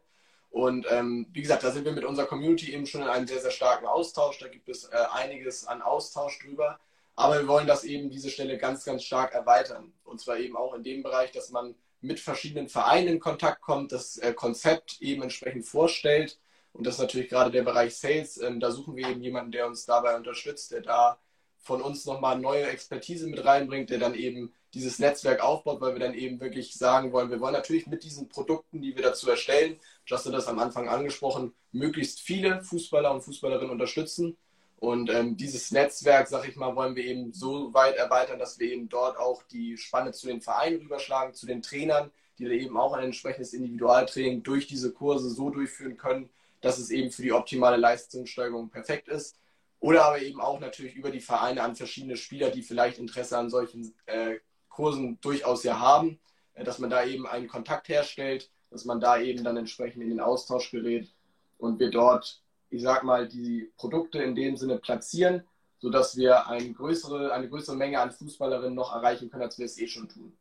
Und 0.50 0.88
ähm, 0.90 1.28
wie 1.32 1.42
gesagt, 1.42 1.64
da 1.64 1.72
sind 1.72 1.86
wir 1.86 1.92
mit 1.94 2.04
unserer 2.04 2.26
Community 2.26 2.74
eben 2.74 2.86
schon 2.86 3.02
in 3.02 3.08
einem 3.08 3.28
sehr, 3.28 3.42
sehr 3.42 3.52
starken 3.52 3.86
Austausch. 3.86 4.40
Da 4.40 4.48
gibt 4.48 4.68
es 4.70 4.86
äh, 4.86 4.98
einiges 5.14 5.66
an 5.68 5.82
Austausch 5.82 6.40
drüber. 6.40 6.80
Aber 7.18 7.40
wir 7.40 7.48
wollen 7.48 7.66
das 7.66 7.84
eben, 7.84 8.12
diese 8.12 8.30
Stelle 8.30 8.60
ganz, 8.60 8.86
ganz 8.86 9.04
stark 9.04 9.34
erweitern. 9.34 9.92
Und 10.04 10.22
zwar 10.22 10.38
eben 10.38 10.56
auch 10.56 10.76
in 10.76 10.84
dem 10.84 11.02
Bereich, 11.02 11.32
dass 11.32 11.50
man 11.50 11.74
mit 12.00 12.20
verschiedenen 12.20 12.70
Vereinen 12.70 13.08
in 13.08 13.20
Kontakt 13.20 13.62
kommt, 13.62 13.92
das 13.92 14.18
äh, 14.20 14.34
Konzept 14.34 15.02
eben 15.02 15.24
entsprechend 15.24 15.66
vorstellt. 15.66 16.40
Und 16.74 16.86
das 16.86 16.94
ist 16.94 17.02
natürlich 17.02 17.30
gerade 17.30 17.50
der 17.50 17.64
Bereich 17.64 17.98
Sales. 17.98 18.40
Ähm, 18.40 18.60
da 18.60 18.70
suchen 18.70 18.96
wir 18.96 19.10
eben 19.10 19.24
jemanden, 19.24 19.52
der 19.52 19.66
uns 19.66 19.86
dabei 19.88 20.16
unterstützt, 20.16 20.72
der 20.72 20.82
da 20.82 21.18
von 21.58 21.82
uns 21.82 22.06
nochmal 22.06 22.38
neue 22.38 22.68
Expertise 22.68 23.26
mit 23.26 23.44
reinbringt, 23.44 23.90
der 23.90 23.98
dann 23.98 24.14
eben 24.14 24.54
dieses 24.76 25.00
Netzwerk 25.00 25.42
aufbaut, 25.42 25.82
weil 25.82 25.94
wir 25.94 26.00
dann 26.00 26.14
eben 26.14 26.40
wirklich 26.40 26.76
sagen 26.76 27.14
wollen, 27.14 27.32
wir 27.32 27.40
wollen 27.40 27.54
natürlich 27.54 27.88
mit 27.88 28.04
diesen 28.04 28.30
Produkten, 28.30 28.80
die 28.80 28.96
wir 28.96 29.02
dazu 29.02 29.28
erstellen, 29.28 29.80
Justin 30.06 30.34
hat 30.34 30.40
das 30.42 30.48
am 30.48 30.60
Anfang 30.60 30.88
angesprochen, 30.88 31.56
möglichst 31.72 32.20
viele 32.22 32.62
Fußballer 32.62 33.12
und 33.12 33.22
Fußballerinnen 33.22 33.72
unterstützen 33.72 34.38
und 34.80 35.10
ähm, 35.10 35.38
dieses 35.38 35.72
Netzwerk, 35.72 36.28
sag 36.28 36.48
ich 36.48 36.56
mal, 36.56 36.76
wollen 36.76 36.96
wir 36.96 37.04
eben 37.04 37.34
so 37.34 37.74
weit 37.74 37.96
erweitern, 37.96 38.38
dass 38.38 38.60
wir 38.60 38.72
eben 38.72 38.90
dort 38.90 39.18
auch 39.18 39.42
die 39.44 39.76
Spanne 39.76 40.12
zu 40.12 40.28
den 40.28 40.40
Vereinen 40.40 40.82
rüberschlagen, 40.82 41.34
zu 41.34 41.48
den 41.48 41.64
Trainern, 41.64 42.12
die 42.38 42.44
dann 42.44 42.54
eben 42.54 42.78
auch 42.78 42.94
ein 42.94 43.06
entsprechendes 43.06 43.54
Individualtraining 43.54 44.44
durch 44.44 44.68
diese 44.68 44.94
Kurse 44.94 45.32
so 45.32 45.50
durchführen 45.50 45.98
können, 45.98 46.30
dass 46.62 46.78
es 46.78 46.92
eben 46.92 47.12
für 47.12 47.24
die 47.24 47.34
optimale 47.34 47.78
Leistungssteigerung 47.78 48.70
perfekt 48.70 49.08
ist. 49.08 49.40
Oder 49.80 50.06
aber 50.06 50.22
eben 50.22 50.40
auch 50.40 50.60
natürlich 50.60 50.96
über 50.96 51.10
die 51.10 51.22
Vereine 51.22 51.64
an 51.64 51.76
verschiedene 51.76 52.18
Spieler, 52.18 52.52
die 52.52 52.62
vielleicht 52.62 53.00
Interesse 53.00 53.38
an 53.38 53.50
solchen 53.50 53.96
äh, 54.06 54.38
Kursen 54.70 55.20
durchaus 55.22 55.64
ja 55.64 55.80
haben, 55.80 56.20
äh, 56.54 56.64
dass 56.64 56.78
man 56.78 56.92
da 56.92 57.04
eben 57.04 57.26
einen 57.26 57.48
Kontakt 57.48 57.90
herstellt, 57.90 58.52
dass 58.70 58.86
man 58.86 59.00
da 59.00 59.20
eben 59.20 59.44
dann 59.44 59.58
entsprechend 59.58 60.04
in 60.04 60.10
den 60.10 60.20
Austausch 60.20 60.70
gerät 60.70 61.12
und 61.58 61.80
wir 61.80 61.90
dort, 61.90 62.44
ich 62.70 62.82
sag 62.82 63.04
mal, 63.04 63.28
die 63.28 63.72
Produkte 63.78 64.22
in 64.22 64.36
dem 64.36 64.58
Sinne 64.58 64.78
platzieren, 64.78 65.44
sodass 65.80 66.18
wir 66.18 66.48
eine 66.48 66.74
größere, 66.74 67.32
eine 67.34 67.50
größere 67.50 67.76
Menge 67.76 68.00
an 68.00 68.12
Fußballerinnen 68.12 68.76
noch 68.76 68.94
erreichen 68.94 69.30
können, 69.30 69.44
als 69.44 69.58
wir 69.58 69.66
es 69.66 69.78
eh 69.78 69.88
schon 69.88 70.10
tun. 70.10 70.38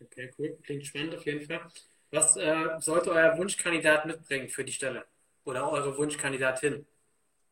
Okay, 0.00 0.30
cool. 0.38 0.58
Klingt 0.62 0.86
spannend 0.86 1.14
auf 1.14 1.24
jeden 1.26 1.46
Fall. 1.46 1.60
Was 2.10 2.36
äh, 2.36 2.68
sollte 2.80 3.10
euer 3.10 3.36
Wunschkandidat 3.38 4.06
mitbringen 4.06 4.48
für 4.48 4.64
die 4.64 4.72
Stelle? 4.72 5.04
Oder 5.44 5.70
eure 5.70 5.96
Wunschkandidatin? 5.96 6.86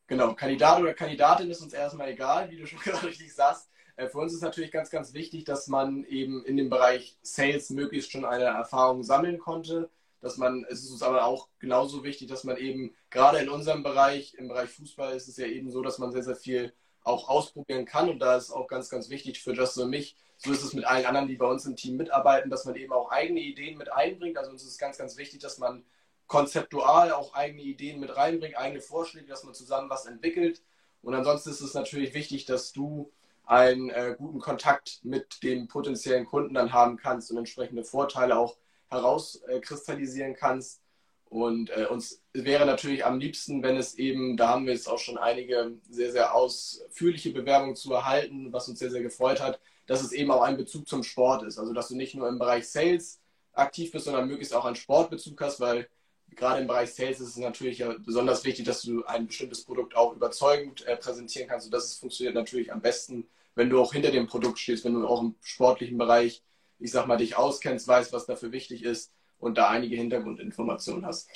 Genau, 0.06 0.34
Kandidat 0.34 0.80
oder 0.80 0.92
Kandidatin 0.92 1.50
ist 1.50 1.62
uns 1.62 1.72
erstmal 1.72 2.10
egal, 2.10 2.50
wie 2.50 2.56
du 2.56 2.66
schon 2.66 2.78
gerade 2.84 3.06
richtig 3.06 3.32
sagst. 3.32 3.70
Äh, 3.96 4.08
für 4.08 4.18
uns 4.18 4.34
ist 4.34 4.42
natürlich 4.42 4.72
ganz, 4.72 4.90
ganz 4.90 5.14
wichtig, 5.14 5.44
dass 5.44 5.68
man 5.68 6.04
eben 6.04 6.44
in 6.44 6.56
dem 6.56 6.68
Bereich 6.68 7.16
Sales 7.22 7.70
möglichst 7.70 8.10
schon 8.10 8.24
eine 8.24 8.44
Erfahrung 8.44 9.02
sammeln 9.02 9.38
konnte. 9.38 9.90
Dass 10.20 10.36
man, 10.36 10.66
es 10.68 10.82
ist 10.82 10.90
uns 10.90 11.02
aber 11.02 11.24
auch 11.24 11.48
genauso 11.58 12.04
wichtig, 12.04 12.28
dass 12.28 12.44
man 12.44 12.56
eben 12.56 12.94
gerade 13.08 13.38
in 13.38 13.48
unserem 13.48 13.82
Bereich, 13.82 14.34
im 14.34 14.48
Bereich 14.48 14.70
Fußball, 14.70 15.14
ist 15.16 15.28
es 15.28 15.36
ja 15.36 15.46
eben 15.46 15.70
so, 15.70 15.82
dass 15.82 15.98
man 15.98 16.12
sehr, 16.12 16.22
sehr 16.22 16.36
viel 16.36 16.72
auch 17.02 17.28
ausprobieren 17.28 17.86
kann. 17.86 18.08
Und 18.08 18.18
da 18.18 18.36
ist 18.36 18.50
auch 18.50 18.68
ganz, 18.68 18.90
ganz 18.90 19.08
wichtig 19.08 19.42
für 19.42 19.54
Justin 19.54 19.84
und 19.84 19.90
mich, 19.90 20.16
so 20.36 20.52
ist 20.52 20.62
es 20.62 20.72
mit 20.72 20.86
allen 20.86 21.04
anderen, 21.04 21.28
die 21.28 21.36
bei 21.36 21.46
uns 21.46 21.66
im 21.66 21.76
Team 21.76 21.96
mitarbeiten, 21.96 22.50
dass 22.50 22.64
man 22.64 22.74
eben 22.76 22.92
auch 22.92 23.10
eigene 23.10 23.40
Ideen 23.40 23.76
mit 23.76 23.92
einbringt. 23.92 24.38
Also 24.38 24.50
uns 24.50 24.64
ist 24.64 24.78
ganz, 24.78 24.96
ganz 24.96 25.16
wichtig, 25.18 25.40
dass 25.40 25.58
man 25.58 25.84
konzeptual 26.26 27.12
auch 27.12 27.34
eigene 27.34 27.62
Ideen 27.62 28.00
mit 28.00 28.16
reinbringt, 28.16 28.56
eigene 28.56 28.80
Vorschläge, 28.80 29.26
dass 29.26 29.44
man 29.44 29.52
zusammen 29.52 29.90
was 29.90 30.06
entwickelt. 30.06 30.62
Und 31.02 31.14
ansonsten 31.14 31.50
ist 31.50 31.60
es 31.60 31.74
natürlich 31.74 32.14
wichtig, 32.14 32.46
dass 32.46 32.72
du 32.72 33.10
einen 33.44 33.90
äh, 33.90 34.14
guten 34.16 34.38
Kontakt 34.38 35.00
mit 35.02 35.42
dem 35.42 35.66
potenziellen 35.66 36.24
Kunden 36.24 36.54
dann 36.54 36.72
haben 36.72 36.96
kannst 36.96 37.30
und 37.30 37.38
entsprechende 37.38 37.84
Vorteile 37.84 38.38
auch 38.38 38.56
herauskristallisieren 38.90 40.35
kannst. 40.35 40.82
Und 41.30 41.70
äh, 41.70 41.87
uns 41.87 42.23
wäre 42.32 42.66
natürlich 42.66 43.06
am 43.06 43.20
liebsten, 43.20 43.62
wenn 43.62 43.76
es 43.76 43.94
eben, 43.94 44.37
da 44.37 44.49
haben 44.49 44.66
wir 44.66 44.73
jetzt 44.73 44.88
auch 44.88 44.99
schon 44.99 45.16
einige 45.16 45.73
sehr, 45.88 46.11
sehr 46.11 46.35
ausführliche 46.35 47.30
Bewerbungen 47.30 47.76
zu 47.76 47.92
erhalten, 47.92 48.52
was 48.52 48.68
uns 48.68 48.80
sehr, 48.80 48.90
sehr 48.90 49.02
gefreut 49.02 49.40
hat, 49.40 49.61
dass 49.87 50.02
es 50.02 50.12
eben 50.12 50.30
auch 50.32 50.42
ein 50.42 50.56
Bezug 50.56 50.88
zum 50.88 51.04
Sport 51.04 51.44
ist. 51.44 51.59
Also 51.59 51.73
dass 51.73 51.88
du 51.88 51.97
nicht 51.97 52.16
nur 52.16 52.28
im 52.28 52.38
Bereich 52.38 52.68
Sales 52.68 53.20
aktiv 53.52 53.92
bist, 53.92 54.06
sondern 54.06 54.26
möglichst 54.26 54.54
auch 54.54 54.64
einen 54.64 54.76
Sportbezug 54.76 55.40
hast, 55.40 55.61
weil 55.61 55.88
gerade 56.35 56.61
im 56.61 56.66
Bereich 56.66 56.92
Sales 56.92 57.20
ist 57.20 57.28
es 57.28 57.37
natürlich 57.37 57.78
ja 57.78 57.94
besonders 57.99 58.44
wichtig, 58.44 58.64
dass 58.64 58.82
du 58.82 59.04
ein 59.04 59.28
bestimmtes 59.28 59.64
Produkt 59.64 59.97
auch 59.97 60.14
überzeugend 60.14 60.85
äh, 60.87 60.97
präsentieren 60.97 61.49
kannst. 61.49 61.66
Und 61.66 61.73
das 61.73 61.94
funktioniert 61.94 62.35
natürlich 62.35 62.73
am 62.73 62.80
besten, 62.80 63.28
wenn 63.54 63.70
du 63.70 63.80
auch 63.80 63.92
hinter 63.92 64.11
dem 64.11 64.26
Produkt 64.26 64.59
stehst, 64.59 64.85
wenn 64.85 64.94
du 64.94 65.06
auch 65.06 65.23
im 65.23 65.35
sportlichen 65.42 65.99
Bereich, 65.99 66.42
ich 66.80 66.90
sag 66.90 67.06
mal, 67.06 67.16
dich 67.16 67.37
auskennst, 67.37 67.87
weißt, 67.87 68.12
was 68.12 68.26
dafür 68.26 68.52
wichtig 68.52 68.82
ist 68.82 69.12
und 69.38 69.58
da 69.58 69.68
einige 69.68 69.96
Hintergrundinformationen 69.96 71.06
hast. 71.06 71.28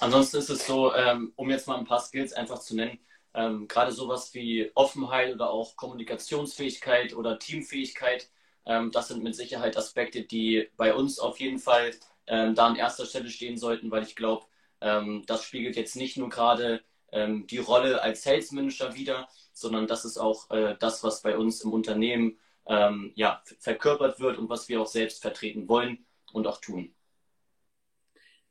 Ansonsten 0.00 0.38
ist 0.38 0.50
es 0.50 0.66
so, 0.66 0.94
ähm, 0.94 1.32
um 1.36 1.50
jetzt 1.50 1.68
mal 1.68 1.78
ein 1.78 1.84
paar 1.84 2.00
Skills 2.00 2.32
einfach 2.32 2.58
zu 2.58 2.76
nennen, 2.76 2.98
ähm, 3.34 3.68
gerade 3.68 3.92
sowas 3.92 4.34
wie 4.34 4.70
Offenheit 4.74 5.34
oder 5.34 5.50
auch 5.50 5.76
Kommunikationsfähigkeit 5.76 7.14
oder 7.14 7.38
Teamfähigkeit, 7.38 8.28
ähm, 8.66 8.90
das 8.90 9.08
sind 9.08 9.22
mit 9.22 9.34
Sicherheit 9.34 9.76
Aspekte, 9.76 10.22
die 10.22 10.68
bei 10.76 10.94
uns 10.94 11.18
auf 11.18 11.40
jeden 11.40 11.58
Fall 11.58 11.92
da 12.24 12.66
an 12.66 12.76
erster 12.76 13.04
Stelle 13.04 13.28
stehen 13.28 13.58
sollten, 13.58 13.90
weil 13.90 14.04
ich 14.04 14.14
glaube, 14.14 14.46
das 14.78 15.42
spiegelt 15.42 15.74
jetzt 15.74 15.96
nicht 15.96 16.16
nur 16.16 16.28
gerade 16.28 16.84
die 17.12 17.58
Rolle 17.58 18.00
als 18.00 18.22
Sales 18.22 18.52
Manager 18.52 18.94
wider, 18.94 19.28
sondern 19.52 19.86
das 19.86 20.04
ist 20.04 20.18
auch 20.18 20.50
äh, 20.50 20.76
das, 20.78 21.04
was 21.04 21.22
bei 21.22 21.36
uns 21.36 21.62
im 21.62 21.72
Unternehmen 21.72 22.38
ähm, 22.66 23.12
ja, 23.14 23.42
verkörpert 23.58 24.20
wird 24.20 24.38
und 24.38 24.48
was 24.48 24.68
wir 24.68 24.80
auch 24.80 24.86
selbst 24.86 25.22
vertreten 25.22 25.68
wollen 25.68 26.04
und 26.32 26.46
auch 26.46 26.60
tun. 26.60 26.94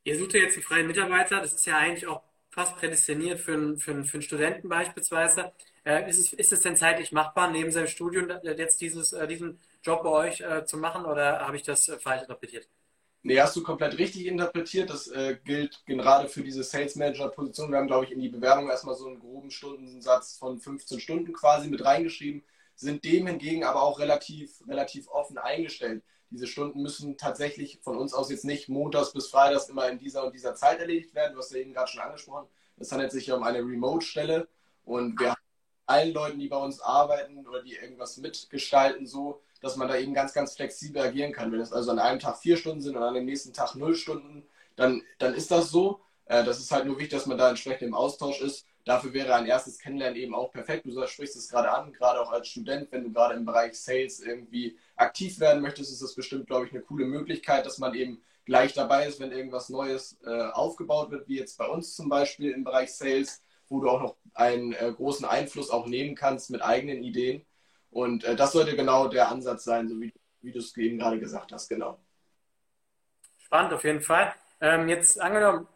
Ihr 0.04 0.18
sucht 0.18 0.34
ja 0.34 0.42
jetzt 0.42 0.56
einen 0.56 0.64
freien 0.64 0.88
Mitarbeiter, 0.88 1.42
das 1.42 1.54
ist 1.54 1.66
ja 1.66 1.78
eigentlich 1.78 2.08
auch 2.08 2.24
fast 2.50 2.76
prädestiniert 2.76 3.40
für 3.40 3.54
einen, 3.54 3.78
für 3.78 3.92
einen, 3.92 4.06
für 4.06 4.16
einen 4.16 4.24
Studenten 4.24 4.68
beispielsweise. 4.68 5.54
Äh, 5.86 6.10
ist, 6.10 6.18
es, 6.18 6.34
ist 6.34 6.52
es 6.52 6.62
denn 6.62 6.76
zeitlich 6.76 7.12
machbar, 7.12 7.50
neben 7.50 7.72
seinem 7.72 7.88
Studium 7.88 8.30
jetzt 8.44 8.82
dieses, 8.82 9.14
äh, 9.14 9.28
diesen 9.28 9.60
Job 9.84 10.04
bei 10.04 10.10
euch 10.10 10.42
äh, 10.42 10.66
zu 10.66 10.78
machen 10.78 11.06
oder 11.06 11.40
habe 11.40 11.56
ich 11.56 11.64
das 11.64 11.88
äh, 11.90 11.98
falsch 11.98 12.24
interpretiert? 12.24 12.68
Nee, 13.24 13.40
hast 13.40 13.56
du 13.56 13.62
komplett 13.62 13.98
richtig 14.00 14.26
interpretiert. 14.26 14.90
Das 14.90 15.08
äh, 15.08 15.38
gilt 15.44 15.86
gerade 15.86 16.28
für 16.28 16.42
diese 16.42 16.64
Sales 16.64 16.96
Manager 16.96 17.30
Position. 17.30 17.72
Wir 17.72 17.78
haben, 17.78 17.88
glaube 17.88 18.06
ich, 18.06 18.12
in 18.12 18.20
die 18.20 18.30
Bewerbung 18.30 18.70
erstmal 18.70 18.96
so 18.96 19.08
einen 19.08 19.20
groben 19.20 19.52
Stundensatz 19.52 20.38
von 20.38 20.60
15 20.60 21.00
Stunden 21.00 21.32
quasi 21.32 21.70
mit 21.70 21.86
reingeschrieben, 21.86 22.44
sind 22.76 23.04
dem 23.04 23.28
hingegen 23.28 23.64
aber 23.64 23.84
auch 23.84 24.00
relativ, 24.00 24.62
relativ 24.68 25.08
offen 25.10 25.38
eingestellt. 25.38 26.04
Diese 26.30 26.48
Stunden 26.48 26.82
müssen 26.82 27.18
tatsächlich 27.18 27.80
von 27.82 27.98
uns 27.98 28.14
aus 28.14 28.30
jetzt 28.30 28.46
nicht 28.46 28.70
montags 28.70 29.12
bis 29.12 29.28
freitags 29.28 29.70
immer 29.70 29.90
in 29.90 30.00
dieser 30.00 30.26
und 30.26 30.34
dieser 30.34 30.56
Zeit 30.56 30.80
erledigt 30.80 31.14
werden. 31.14 31.34
Du 31.34 31.40
hast 31.40 31.52
ja 31.52 31.60
eben 31.60 31.74
gerade 31.74 31.92
schon 31.92 32.02
angesprochen. 32.02 32.48
Es 32.78 32.92
handelt 32.92 33.12
sich 33.12 33.28
ja 33.28 33.36
um 33.36 33.44
eine 33.44 33.60
Remote-Stelle 33.60 34.48
und 34.86 35.20
wir 35.20 35.32
haben 35.32 35.42
allen 35.86 36.14
Leuten, 36.14 36.40
die 36.40 36.48
bei 36.48 36.58
uns 36.58 36.80
arbeiten 36.80 37.46
oder 37.46 37.62
die 37.62 37.76
irgendwas 37.76 38.18
mitgestalten, 38.18 39.06
so, 39.06 39.42
dass 39.62 39.76
man 39.76 39.88
da 39.88 39.98
eben 39.98 40.14
ganz, 40.14 40.34
ganz 40.34 40.56
flexibel 40.56 41.02
agieren 41.02 41.34
kann. 41.34 41.52
Wenn 41.52 41.60
es 41.60 41.74
also 41.74 41.92
an 41.92 42.00
einem 42.00 42.20
Tag 42.20 42.38
vier 42.38 42.58
Stunden 42.58 42.82
sind 42.82 42.96
und 42.96 43.04
an 43.04 43.14
dem 43.14 43.26
nächsten 43.26 43.54
Tag 43.54 43.76
null 43.76 43.96
Stunden, 43.96 44.44
dann, 44.76 45.04
dann 45.20 45.34
ist 45.34 45.52
das 45.52 45.70
so. 45.70 46.02
Äh, 46.26 46.44
das 46.44 46.60
ist 46.60 46.72
halt 46.72 46.86
nur 46.86 46.98
wichtig, 46.98 47.12
dass 47.12 47.26
man 47.26 47.38
da 47.38 47.50
entsprechend 47.50 47.84
im 47.90 47.94
Austausch 47.94 48.42
ist. 48.42 48.66
Dafür 48.86 49.14
wäre 49.14 49.36
ein 49.36 49.46
erstes 49.46 49.78
Kennenlernen 49.80 50.20
eben 50.20 50.34
auch 50.34 50.52
perfekt. 50.52 50.86
Du 50.86 51.08
sprichst 51.08 51.36
es 51.36 51.50
gerade 51.50 51.72
an, 51.72 51.94
gerade 51.94 52.20
auch 52.20 52.32
als 52.32 52.48
Student, 52.48 52.92
wenn 52.92 53.04
du 53.04 53.12
gerade 53.12 53.36
im 53.36 53.46
Bereich 53.46 53.80
Sales 53.80 54.20
irgendwie 54.20 54.78
aktiv 54.96 55.40
werden 55.40 55.62
möchtest, 55.62 55.92
ist 55.92 56.02
das 56.02 56.16
bestimmt, 56.16 56.48
glaube 56.48 56.66
ich, 56.66 56.72
eine 56.72 56.82
coole 56.82 57.06
Möglichkeit, 57.06 57.66
dass 57.66 57.78
man 57.78 57.94
eben 57.94 58.22
gleich 58.46 58.74
dabei 58.74 59.08
ist, 59.08 59.20
wenn 59.20 59.32
irgendwas 59.32 59.70
Neues 59.70 60.18
äh, 60.26 60.50
aufgebaut 60.52 61.12
wird, 61.12 61.28
wie 61.28 61.38
jetzt 61.38 61.58
bei 61.58 61.68
uns 61.68 61.96
zum 61.96 62.10
Beispiel 62.10 62.52
im 62.52 62.64
Bereich 62.64 62.94
Sales, 62.94 63.44
wo 63.70 63.80
du 63.80 63.90
auch 63.90 64.02
noch 64.02 64.16
einen 64.34 64.74
äh, 64.74 64.92
großen 64.92 65.26
Einfluss 65.26 65.70
auch 65.70 65.86
nehmen 65.86 66.16
kannst 66.16 66.50
mit 66.50 66.62
eigenen 66.62 67.04
Ideen. 67.04 67.46
Und 67.92 68.24
äh, 68.24 68.36
das 68.36 68.54
sollte 68.54 68.76
genau 68.76 69.08
der 69.08 69.30
Ansatz 69.30 69.64
sein, 69.64 69.88
so 69.88 70.00
wie, 70.00 70.14
wie 70.42 70.52
du 70.52 70.60
es 70.60 70.76
eben 70.78 70.98
gerade 70.98 71.20
gesagt 71.20 71.52
hast, 71.52 71.70
genau. 71.70 72.00
Spannend 73.40 73.74
auf 73.74 73.84
jeden 73.84 74.02
Fall. 74.02 74.34
Ähm, 74.62 74.88
jetzt 74.88 75.20
angenommen, 75.20 75.68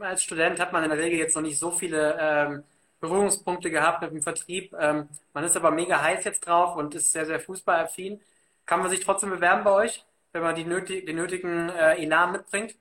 als 0.00 0.22
Student 0.22 0.60
hat 0.60 0.72
man 0.72 0.84
in 0.84 0.90
der 0.90 0.98
Regel 0.98 1.18
jetzt 1.18 1.34
noch 1.34 1.42
nicht 1.42 1.58
so 1.58 1.70
viele 1.70 2.16
ähm, 2.18 2.64
Berührungspunkte 3.00 3.70
gehabt 3.70 4.02
mit 4.02 4.12
dem 4.12 4.22
Vertrieb. 4.22 4.74
Ähm, 4.78 5.08
man 5.32 5.44
ist 5.44 5.56
aber 5.56 5.70
mega 5.70 6.00
heiß 6.00 6.24
jetzt 6.24 6.46
drauf 6.46 6.76
und 6.76 6.94
ist 6.94 7.12
sehr, 7.12 7.26
sehr 7.26 7.40
fußballaffin. 7.40 8.20
Kann 8.66 8.80
man 8.80 8.90
sich 8.90 9.00
trotzdem 9.00 9.30
bewerben 9.30 9.64
bei 9.64 9.72
euch, 9.72 10.04
wenn 10.32 10.42
man 10.42 10.54
die 10.54 10.64
nötig, 10.64 11.06
den 11.06 11.16
nötigen 11.16 11.68
äh, 11.68 12.02
Elan 12.02 12.32
mitbringt? 12.32 12.74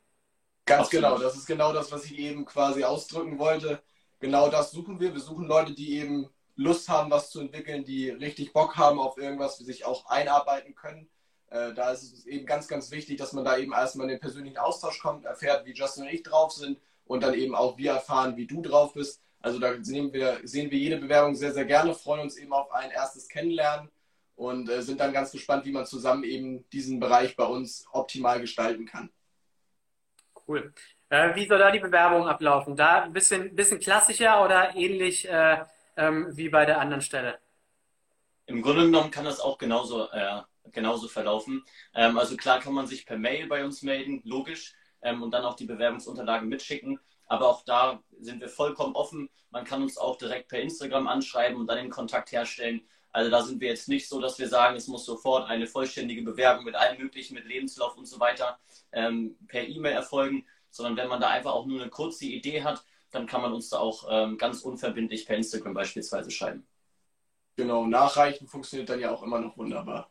Ganz 0.66 0.90
genau, 0.90 1.18
das 1.18 1.36
ist 1.36 1.46
genau 1.46 1.74
das, 1.74 1.92
was 1.92 2.06
ich 2.06 2.18
eben 2.18 2.46
quasi 2.46 2.86
ausdrücken 2.86 3.38
wollte. 3.38 3.82
Genau 4.22 4.48
das 4.48 4.72
suchen 4.72 5.00
wir. 5.02 5.14
Wir 5.14 5.20
suchen 5.20 5.46
Leute, 5.46 5.74
die 5.74 5.98
eben 5.98 6.30
Lust 6.56 6.88
haben, 6.88 7.12
was 7.12 7.32
zu 7.32 7.42
entwickeln, 7.42 7.84
die 7.84 8.10
richtig 8.10 8.54
Bock 8.54 8.78
haben 8.78 9.00
auf 9.00 9.18
irgendwas, 9.18 9.58
die 9.58 9.66
sich 9.66 9.86
auch 9.86 10.06
einarbeiten 10.06 10.74
können. 10.74 11.10
Äh, 11.50 11.74
da 11.74 11.92
ist 11.92 12.04
es 12.04 12.26
eben 12.26 12.46
ganz, 12.46 12.70
ganz 12.70 12.92
wichtig, 12.92 13.18
dass 13.18 13.34
man 13.34 13.44
da 13.44 13.58
eben 13.58 13.74
erstmal 13.74 14.06
in 14.06 14.12
den 14.12 14.20
persönlichen 14.22 14.58
Austausch 14.58 15.02
kommt, 15.02 15.26
erfährt, 15.26 15.66
wie 15.66 15.74
Justin 15.74 16.04
und 16.04 16.14
ich 16.14 16.24
drauf 16.24 16.54
sind 16.54 16.80
und 17.06 17.24
dann 17.24 17.34
eben 17.34 17.56
auch 17.56 17.78
wir 17.78 17.94
erfahren, 17.94 18.38
wie 18.38 18.48
du 18.48 18.62
drauf 18.62 18.94
bist. 18.94 19.22
Also 19.42 19.60
da 19.60 19.74
sehen 19.84 20.14
wir, 20.14 20.40
sehen 20.44 20.72
wir 20.72 20.78
jede 20.78 20.98
Bewerbung 20.98 21.36
sehr, 21.36 21.54
sehr 21.54 21.66
gerne, 21.66 21.94
freuen 21.94 22.22
uns 22.22 22.38
eben 22.38 22.54
auf 22.54 22.72
ein 22.72 22.92
erstes 22.92 23.28
Kennenlernen 23.28 23.90
und 24.36 24.70
äh, 24.70 24.82
sind 24.82 25.00
dann 25.00 25.14
ganz 25.14 25.32
gespannt, 25.32 25.66
wie 25.66 25.72
man 25.72 25.86
zusammen 25.86 26.24
eben 26.24 26.68
diesen 26.70 27.00
Bereich 27.00 27.36
bei 27.36 27.46
uns 27.46 27.86
optimal 27.92 28.40
gestalten 28.40 28.86
kann. 28.86 29.10
Cool. 30.48 30.74
Äh, 31.10 31.36
wie 31.36 31.46
soll 31.46 31.60
da 31.60 31.72
die 31.72 31.80
Bewerbung 31.80 32.28
ablaufen? 32.28 32.76
Da 32.76 33.04
ein 33.04 33.14
bisschen, 33.14 33.56
bisschen 33.56 33.80
klassischer 33.80 34.44
oder 34.44 34.76
ähnlich 34.76 35.30
äh, 35.30 35.64
ähm, 35.96 36.28
wie 36.32 36.50
bei 36.50 36.66
der 36.66 36.80
anderen 36.80 37.02
Stelle? 37.02 37.40
Im 38.46 38.62
Grunde 38.62 38.86
genommen 38.86 39.12
kann 39.12 39.26
das 39.26 39.40
auch 39.40 39.58
genauso, 39.58 40.10
äh, 40.10 40.42
genauso 40.72 41.08
verlaufen. 41.08 41.64
Ähm, 41.94 42.18
also 42.18 42.36
klar 42.36 42.60
kann 42.60 42.74
man 42.74 42.88
sich 42.88 43.06
per 43.06 43.18
Mail 43.18 43.48
bei 43.48 43.64
uns 43.64 43.84
melden, 43.84 44.22
logisch, 44.26 44.74
und 45.04 45.32
dann 45.32 45.46
auch 45.46 45.56
die 45.56 45.66
Bewerbungsunterlagen 45.66 46.48
mitschicken. 46.50 47.00
Aber 47.28 47.50
auch 47.50 47.64
da 47.64 48.02
sind 48.20 48.42
wir 48.42 48.50
vollkommen 48.50 48.96
offen. 48.96 49.30
Man 49.50 49.66
kann 49.66 49.82
uns 49.82 49.98
auch 49.98 50.18
direkt 50.18 50.50
per 50.50 50.60
Instagram 50.60 51.08
anschreiben 51.08 51.60
und 51.60 51.68
dann 51.68 51.78
den 51.78 51.90
Kontakt 51.90 52.32
herstellen. 52.32 52.82
Also 53.12 53.30
da 53.30 53.44
sind 53.44 53.62
wir 53.62 53.70
jetzt 53.70 53.88
nicht 53.88 54.10
so, 54.10 54.20
dass 54.20 54.40
wir 54.40 54.48
sagen, 54.48 54.76
es 54.76 54.88
muss 54.88 55.06
sofort 55.06 55.48
eine 55.48 55.68
vollständige 55.68 56.24
Bewerbung 56.24 56.66
mit 56.66 56.76
allem 56.76 57.00
Möglichen, 57.00 57.36
mit 57.36 57.46
Lebenslauf 57.46 57.96
und 57.96 58.06
so 58.08 58.20
weiter 58.20 58.58
ähm, 58.92 59.38
per 59.48 59.68
E-Mail 59.68 59.94
erfolgen, 59.94 60.46
sondern 60.72 60.98
wenn 60.98 61.08
man 61.08 61.22
da 61.22 61.30
einfach 61.30 61.54
auch 61.54 61.68
nur 61.68 61.80
eine 61.80 61.92
kurze 61.92 62.26
Idee 62.26 62.64
hat, 62.64 62.84
dann 63.12 63.28
kann 63.28 63.42
man 63.42 63.54
uns 63.54 63.70
da 63.70 63.78
auch 63.78 64.08
ähm, 64.10 64.38
ganz 64.40 64.62
unverbindlich 64.62 65.28
per 65.28 65.38
Instagram 65.38 65.76
beispielsweise 65.76 66.32
schreiben. 66.32 66.68
Genau, 67.56 67.86
nachreichen 67.86 68.48
funktioniert 68.48 68.90
dann 68.90 69.00
ja 69.00 69.12
auch 69.12 69.22
immer 69.22 69.40
noch 69.40 69.56
wunderbar. 69.58 70.10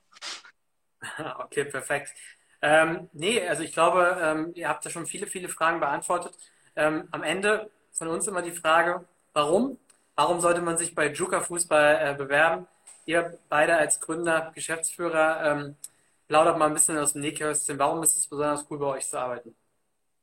okay, 1.38 1.64
perfekt. 1.64 2.14
Ähm, 2.62 3.08
nee, 3.12 3.46
also 3.46 3.62
ich 3.62 3.72
glaube, 3.72 4.16
ähm, 4.20 4.52
ihr 4.54 4.68
habt 4.68 4.84
ja 4.84 4.90
schon 4.90 5.06
viele, 5.06 5.26
viele 5.26 5.48
Fragen 5.48 5.80
beantwortet. 5.80 6.36
Ähm, 6.76 7.08
am 7.10 7.22
Ende 7.22 7.70
von 7.92 8.08
uns 8.08 8.26
immer 8.28 8.42
die 8.42 8.52
Frage, 8.52 9.04
warum? 9.32 9.78
Warum 10.14 10.40
sollte 10.40 10.62
man 10.62 10.78
sich 10.78 10.94
bei 10.94 11.12
Juka 11.12 11.40
Fußball 11.40 11.98
äh, 12.00 12.14
bewerben? 12.14 12.66
Ihr 13.04 13.38
beide 13.48 13.76
als 13.76 14.00
Gründer, 14.00 14.52
Geschäftsführer, 14.54 15.42
ähm, 15.44 15.76
plaudert 16.28 16.56
mal 16.58 16.66
ein 16.66 16.74
bisschen 16.74 16.98
aus 16.98 17.14
dem 17.14 17.22
Nähkästchen. 17.22 17.78
Warum 17.78 18.02
ist 18.02 18.16
es 18.16 18.26
besonders 18.26 18.64
cool, 18.70 18.78
bei 18.78 18.86
euch 18.86 19.08
zu 19.08 19.18
arbeiten? 19.18 19.54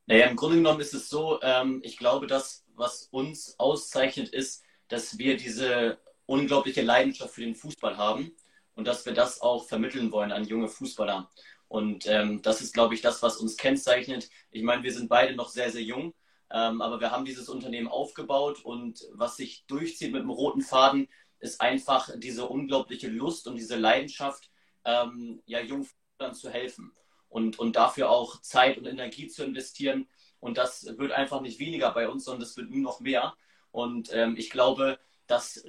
Naja, 0.06 0.28
im 0.28 0.36
Grunde 0.38 0.58
genommen 0.58 0.80
ist 0.80 0.94
es 0.94 1.10
so, 1.10 1.40
ähm, 1.42 1.82
ich 1.84 1.98
glaube, 1.98 2.26
dass 2.26 2.64
was 2.76 3.10
uns 3.12 3.60
auszeichnet, 3.60 4.30
ist, 4.30 4.64
dass 4.88 5.18
wir 5.18 5.38
diese 5.38 6.00
unglaubliche 6.26 6.82
Leidenschaft 6.82 7.36
für 7.36 7.42
den 7.42 7.56
Fußball 7.56 7.98
haben 7.98 8.32
und 8.76 8.88
dass 8.88 9.06
wir 9.06 9.14
das 9.14 9.42
auch 9.42 9.68
vermitteln 9.68 10.12
wollen 10.12 10.32
an 10.32 10.46
junge 10.46 10.70
Fußballer. 10.70 11.30
Und 11.70 12.08
ähm, 12.08 12.42
das 12.42 12.62
ist, 12.62 12.74
glaube 12.74 12.96
ich, 12.96 13.02
das, 13.02 13.22
was 13.22 13.38
uns 13.38 13.56
kennzeichnet. 13.56 14.30
Ich 14.52 14.64
meine, 14.64 14.84
wir 14.84 14.92
sind 14.92 15.08
beide 15.08 15.36
noch 15.36 15.50
sehr, 15.50 15.72
sehr 15.72 15.84
jung, 15.84 16.14
ähm, 16.52 16.82
aber 16.82 17.00
wir 17.00 17.12
haben 17.12 17.26
dieses 17.26 17.48
Unternehmen 17.48 17.88
aufgebaut 17.88 18.66
und 18.66 19.08
was 19.14 19.38
sich 19.38 19.66
durchzieht 19.68 20.12
mit 20.12 20.24
dem 20.24 20.32
roten 20.32 20.62
Faden, 20.62 21.08
ist 21.40 21.62
einfach 21.62 22.10
diese 22.18 22.48
unglaubliche 22.48 23.08
Lust 23.08 23.48
und 23.48 23.56
diese 23.56 23.78
Leidenschaft, 23.78 24.50
ähm, 24.84 25.42
ja, 25.46 25.62
jungen 25.62 25.86
Fußballern 25.86 26.34
zu 26.34 26.50
helfen 26.50 26.92
und, 27.30 27.60
und 27.60 27.76
dafür 27.76 28.10
auch 28.10 28.42
Zeit 28.42 28.80
und 28.80 28.88
Energie 28.88 29.28
zu 29.28 29.44
investieren. 29.44 30.10
Und 30.40 30.58
das 30.58 30.86
wird 30.98 31.12
einfach 31.12 31.42
nicht 31.42 31.60
weniger 31.60 31.92
bei 31.92 32.10
uns, 32.10 32.26
sondern 32.26 32.42
das 32.42 32.58
wird 32.58 32.72
nur 32.72 32.82
noch 32.82 33.00
mehr. 33.00 33.36
Und 33.72 34.10
ähm, 34.12 34.36
ich 34.38 34.50
glaube, 34.50 35.00
dass 35.28 35.64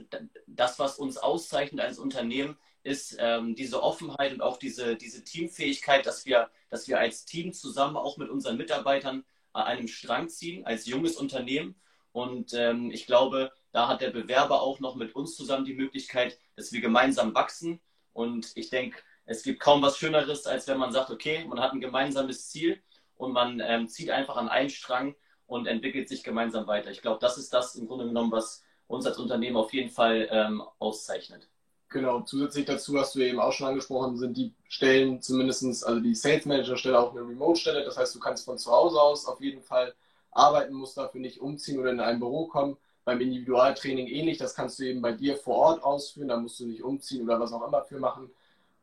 das, 0.47 0.79
was 0.79 0.99
uns 0.99 1.19
auszeichnet 1.19 1.81
als 1.81 1.99
Unternehmen, 1.99 2.57
ist 2.83 3.17
ähm, 3.19 3.55
diese 3.55 3.83
Offenheit 3.83 4.33
und 4.33 4.41
auch 4.41 4.57
diese, 4.57 4.97
diese 4.97 5.23
Teamfähigkeit, 5.25 6.07
dass 6.07 6.25
wir, 6.25 6.51
dass 6.71 6.89
wir 6.89 6.99
als 6.99 7.25
Team 7.25 7.53
zusammen 7.53 7.97
auch 7.97 8.17
mit 8.17 8.31
unseren 8.31 8.57
Mitarbeitern 8.57 9.25
an 9.53 9.65
einem 9.65 9.89
Strang 9.89 10.29
ziehen, 10.29 10.65
als 10.65 10.87
junges 10.87 11.17
Unternehmen. 11.17 11.75
Und 12.13 12.55
ähm, 12.55 12.91
ich 12.91 13.07
glaube, 13.07 13.53
da 13.73 13.89
hat 13.89 14.01
der 14.01 14.11
Bewerber 14.11 14.63
auch 14.63 14.81
noch 14.81 14.97
mit 14.97 15.15
uns 15.15 15.37
zusammen 15.37 15.65
die 15.65 15.75
Möglichkeit, 15.75 16.39
dass 16.57 16.73
wir 16.73 16.81
gemeinsam 16.81 17.35
wachsen. 17.35 17.81
Und 18.13 18.53
ich 18.55 18.71
denke, 18.71 18.99
es 19.27 19.43
gibt 19.43 19.61
kaum 19.61 19.83
was 19.83 19.99
Schöneres, 19.99 20.47
als 20.47 20.67
wenn 20.67 20.79
man 20.79 20.93
sagt, 20.93 21.11
okay, 21.11 21.45
man 21.45 21.61
hat 21.61 21.73
ein 21.73 21.81
gemeinsames 21.81 22.49
Ziel 22.49 22.83
und 23.17 23.33
man 23.33 23.61
ähm, 23.61 23.89
zieht 23.89 24.11
einfach 24.11 24.37
an 24.37 24.49
einen 24.49 24.71
Strang 24.71 25.15
und 25.47 25.67
entwickelt 25.67 26.09
sich 26.09 26.25
gemeinsam 26.25 26.67
weiter. 26.67 26.91
Ich 26.91 27.03
glaube, 27.03 27.19
das 27.21 27.37
ist 27.37 27.53
das 27.53 27.75
im 27.75 27.87
Grunde 27.87 28.07
genommen, 28.07 28.33
was 28.33 28.65
uns 28.87 29.07
als 29.07 29.19
Unternehmen 29.19 29.57
auf 29.57 29.73
jeden 29.73 29.91
Fall 29.91 30.29
ähm, 30.31 30.63
auszeichnet. 30.79 31.50
Genau, 31.93 32.21
zusätzlich 32.21 32.67
dazu 32.67 32.97
hast 32.99 33.17
du 33.17 33.21
eben 33.21 33.41
auch 33.41 33.53
schon 33.53 33.67
angesprochen, 33.67 34.17
sind 34.17 34.37
die 34.37 34.55
Stellen 34.69 35.21
zumindest, 35.21 35.85
also 35.85 35.99
die 36.01 36.15
Sales 36.15 36.47
Manager 36.47 36.77
Stelle 36.77 37.01
auch 37.01 37.11
eine 37.11 37.23
Remote-Stelle. 37.23 37.85
Das 37.85 37.97
heißt, 37.97 38.15
du 38.15 38.21
kannst 38.21 38.45
von 38.45 38.59
zu 38.59 38.71
Hause 38.71 39.01
aus 39.01 39.27
auf 39.27 39.41
jeden 39.41 39.61
Fall 39.61 39.93
arbeiten, 40.31 40.73
musst 40.73 40.97
dafür 40.97 41.21
nicht 41.21 41.41
umziehen 41.41 41.81
oder 41.81 41.91
in 41.91 41.99
ein 41.99 42.21
Büro 42.21 42.47
kommen. 42.47 42.77
Beim 43.05 43.21
Individualtraining 43.21 44.07
ähnlich, 44.07 44.39
das 44.39 44.55
kannst 44.55 44.79
du 44.79 44.85
eben 44.85 45.03
bei 45.03 45.13
dir 45.13 45.37
vor 45.37 45.57
Ort 45.57 45.83
ausführen, 45.83 46.29
da 46.29 46.37
musst 46.37 46.61
du 46.61 46.67
nicht 46.67 46.85
umziehen 46.85 47.25
oder 47.25 47.41
was 47.41 47.53
auch 47.53 47.67
immer 47.67 47.83
für 47.83 47.99
machen. 47.99 48.31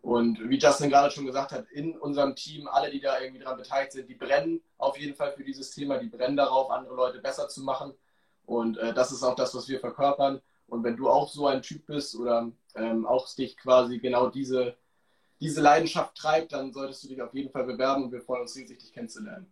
Und 0.02 0.50
wie 0.50 0.58
Justin 0.58 0.90
gerade 0.90 1.10
schon 1.14 1.26
gesagt 1.26 1.54
hat, 1.54 1.70
in 1.72 1.98
unserem 1.98 2.36
Team, 2.36 2.68
alle, 2.68 2.92
die 2.92 3.00
da 3.00 3.22
irgendwie 3.22 3.42
dran 3.42 3.58
beteiligt 3.58 3.94
sind, 3.94 4.10
die 4.10 4.16
brennen 4.16 4.62
auf 4.78 4.98
jeden 5.00 5.16
Fall 5.16 5.32
für 5.32 5.46
dieses 5.46 5.72
Thema, 5.72 5.98
die 5.98 6.08
brennen 6.08 6.36
darauf, 6.36 6.70
andere 6.72 6.96
Leute 6.96 7.20
besser 7.20 7.48
zu 7.48 7.62
machen. 7.62 7.94
Und 8.46 8.78
äh, 8.78 8.94
das 8.94 9.14
ist 9.14 9.24
auch 9.24 9.36
das, 9.36 9.56
was 9.56 9.70
wir 9.70 9.80
verkörpern. 9.80 10.42
Und 10.68 10.84
wenn 10.84 10.98
du 10.98 11.10
auch 11.10 11.30
so 11.30 11.48
ein 11.48 11.62
Typ 11.62 11.86
bist 11.86 12.16
oder 12.16 12.52
ähm, 12.78 13.06
auch 13.06 13.34
dich 13.34 13.58
quasi 13.58 14.00
genau 14.00 14.30
diese, 14.30 14.76
diese 15.40 15.62
Leidenschaft 15.62 16.16
treibt, 16.16 16.54
dann 16.54 16.74
solltest 16.74 17.04
du 17.04 17.10
dich 17.10 17.22
auf 17.22 17.34
jeden 17.34 17.52
Fall 17.52 17.66
bewerben 17.66 18.04
und 18.04 18.12
wir 18.12 18.22
freuen 18.22 18.42
uns 18.42 18.56
riesig, 18.56 18.80
dich 18.80 18.94
kennenzulernen. 18.94 19.52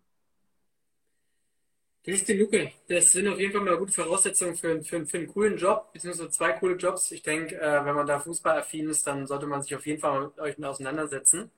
Christi 2.06 2.38
Luke, 2.38 2.72
das 2.88 3.12
sind 3.12 3.28
auf 3.28 3.40
jeden 3.40 3.52
Fall 3.52 3.62
mal 3.62 3.78
gute 3.78 3.92
Voraussetzungen 3.92 4.56
für, 4.56 4.84
für, 4.84 5.04
für 5.08 5.18
einen 5.18 5.28
coolen 5.28 5.58
Job, 5.58 5.92
beziehungsweise 5.92 6.30
zwei 6.30 6.52
coole 6.52 6.76
Jobs. 6.76 7.12
Ich 7.12 7.24
denke, 7.24 7.60
äh, 7.60 7.84
wenn 7.84 7.96
man 7.96 8.06
da 8.06 8.20
fußballaffin 8.20 8.90
ist, 8.92 9.08
dann 9.08 9.26
sollte 9.26 9.48
man 9.48 9.64
sich 9.64 9.76
auf 9.76 9.88
jeden 9.88 10.00
Fall 10.00 10.26
mit 10.26 10.40
euch 10.40 10.64
auseinandersetzen. 10.64 11.50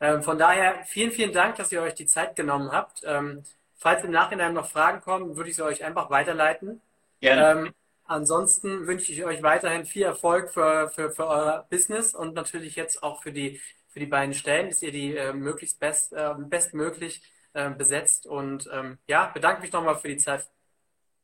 Ähm, 0.00 0.22
von 0.22 0.38
daher 0.38 0.82
vielen, 0.86 1.12
vielen 1.12 1.32
Dank, 1.32 1.56
dass 1.56 1.70
ihr 1.70 1.82
euch 1.82 1.94
die 1.94 2.06
Zeit 2.06 2.34
genommen 2.34 2.72
habt. 2.72 3.02
Ähm, 3.04 3.42
falls 3.76 4.02
im 4.04 4.10
Nachhinein 4.10 4.54
noch 4.54 4.70
Fragen 4.70 5.02
kommen, 5.02 5.36
würde 5.36 5.50
ich 5.50 5.56
sie 5.56 5.64
euch 5.64 5.84
einfach 5.84 6.08
weiterleiten. 6.08 6.80
Gerne. 7.20 7.66
Ähm, 7.66 7.74
ansonsten 8.04 8.86
wünsche 8.86 9.12
ich 9.12 9.24
euch 9.24 9.42
weiterhin 9.42 9.84
viel 9.84 10.02
Erfolg 10.02 10.50
für, 10.50 10.88
für, 10.90 11.10
für 11.10 11.26
euer 11.26 11.66
Business 11.70 12.14
und 12.14 12.34
natürlich 12.34 12.76
jetzt 12.76 13.02
auch 13.02 13.22
für 13.22 13.32
die, 13.32 13.60
für 13.88 14.00
die 14.00 14.06
beiden 14.06 14.34
Stellen, 14.34 14.68
dass 14.68 14.82
ihr 14.82 14.92
die 14.92 15.16
äh, 15.16 15.32
möglichst 15.32 15.80
best, 15.80 16.12
äh, 16.12 16.34
bestmöglich 16.38 17.22
äh, 17.52 17.70
besetzt. 17.70 18.26
Und 18.26 18.68
ähm, 18.72 18.98
ja, 19.06 19.26
bedanke 19.26 19.62
mich 19.62 19.72
nochmal 19.72 19.96
für 19.96 20.08
die 20.08 20.18
Zeit. 20.18 20.48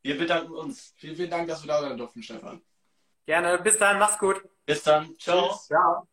Wir 0.03 0.17
bedanken 0.17 0.53
uns. 0.53 0.95
Vielen, 0.97 1.17
vielen 1.17 1.31
Dank, 1.31 1.49
dass 1.49 1.63
wir 1.63 1.69
da 1.69 1.81
sein 1.83 1.99
durften, 1.99 2.23
Stefan. 2.23 2.63
Gerne. 3.27 3.59
Bis 3.59 3.79
dann. 3.79 3.99
Mach's 3.99 4.19
gut. 4.19 4.43
Bis 4.65 4.83
dann. 4.83 5.15
Ciao. 5.19 5.49
Tschüss. 5.49 5.67
Ciao. 5.67 6.09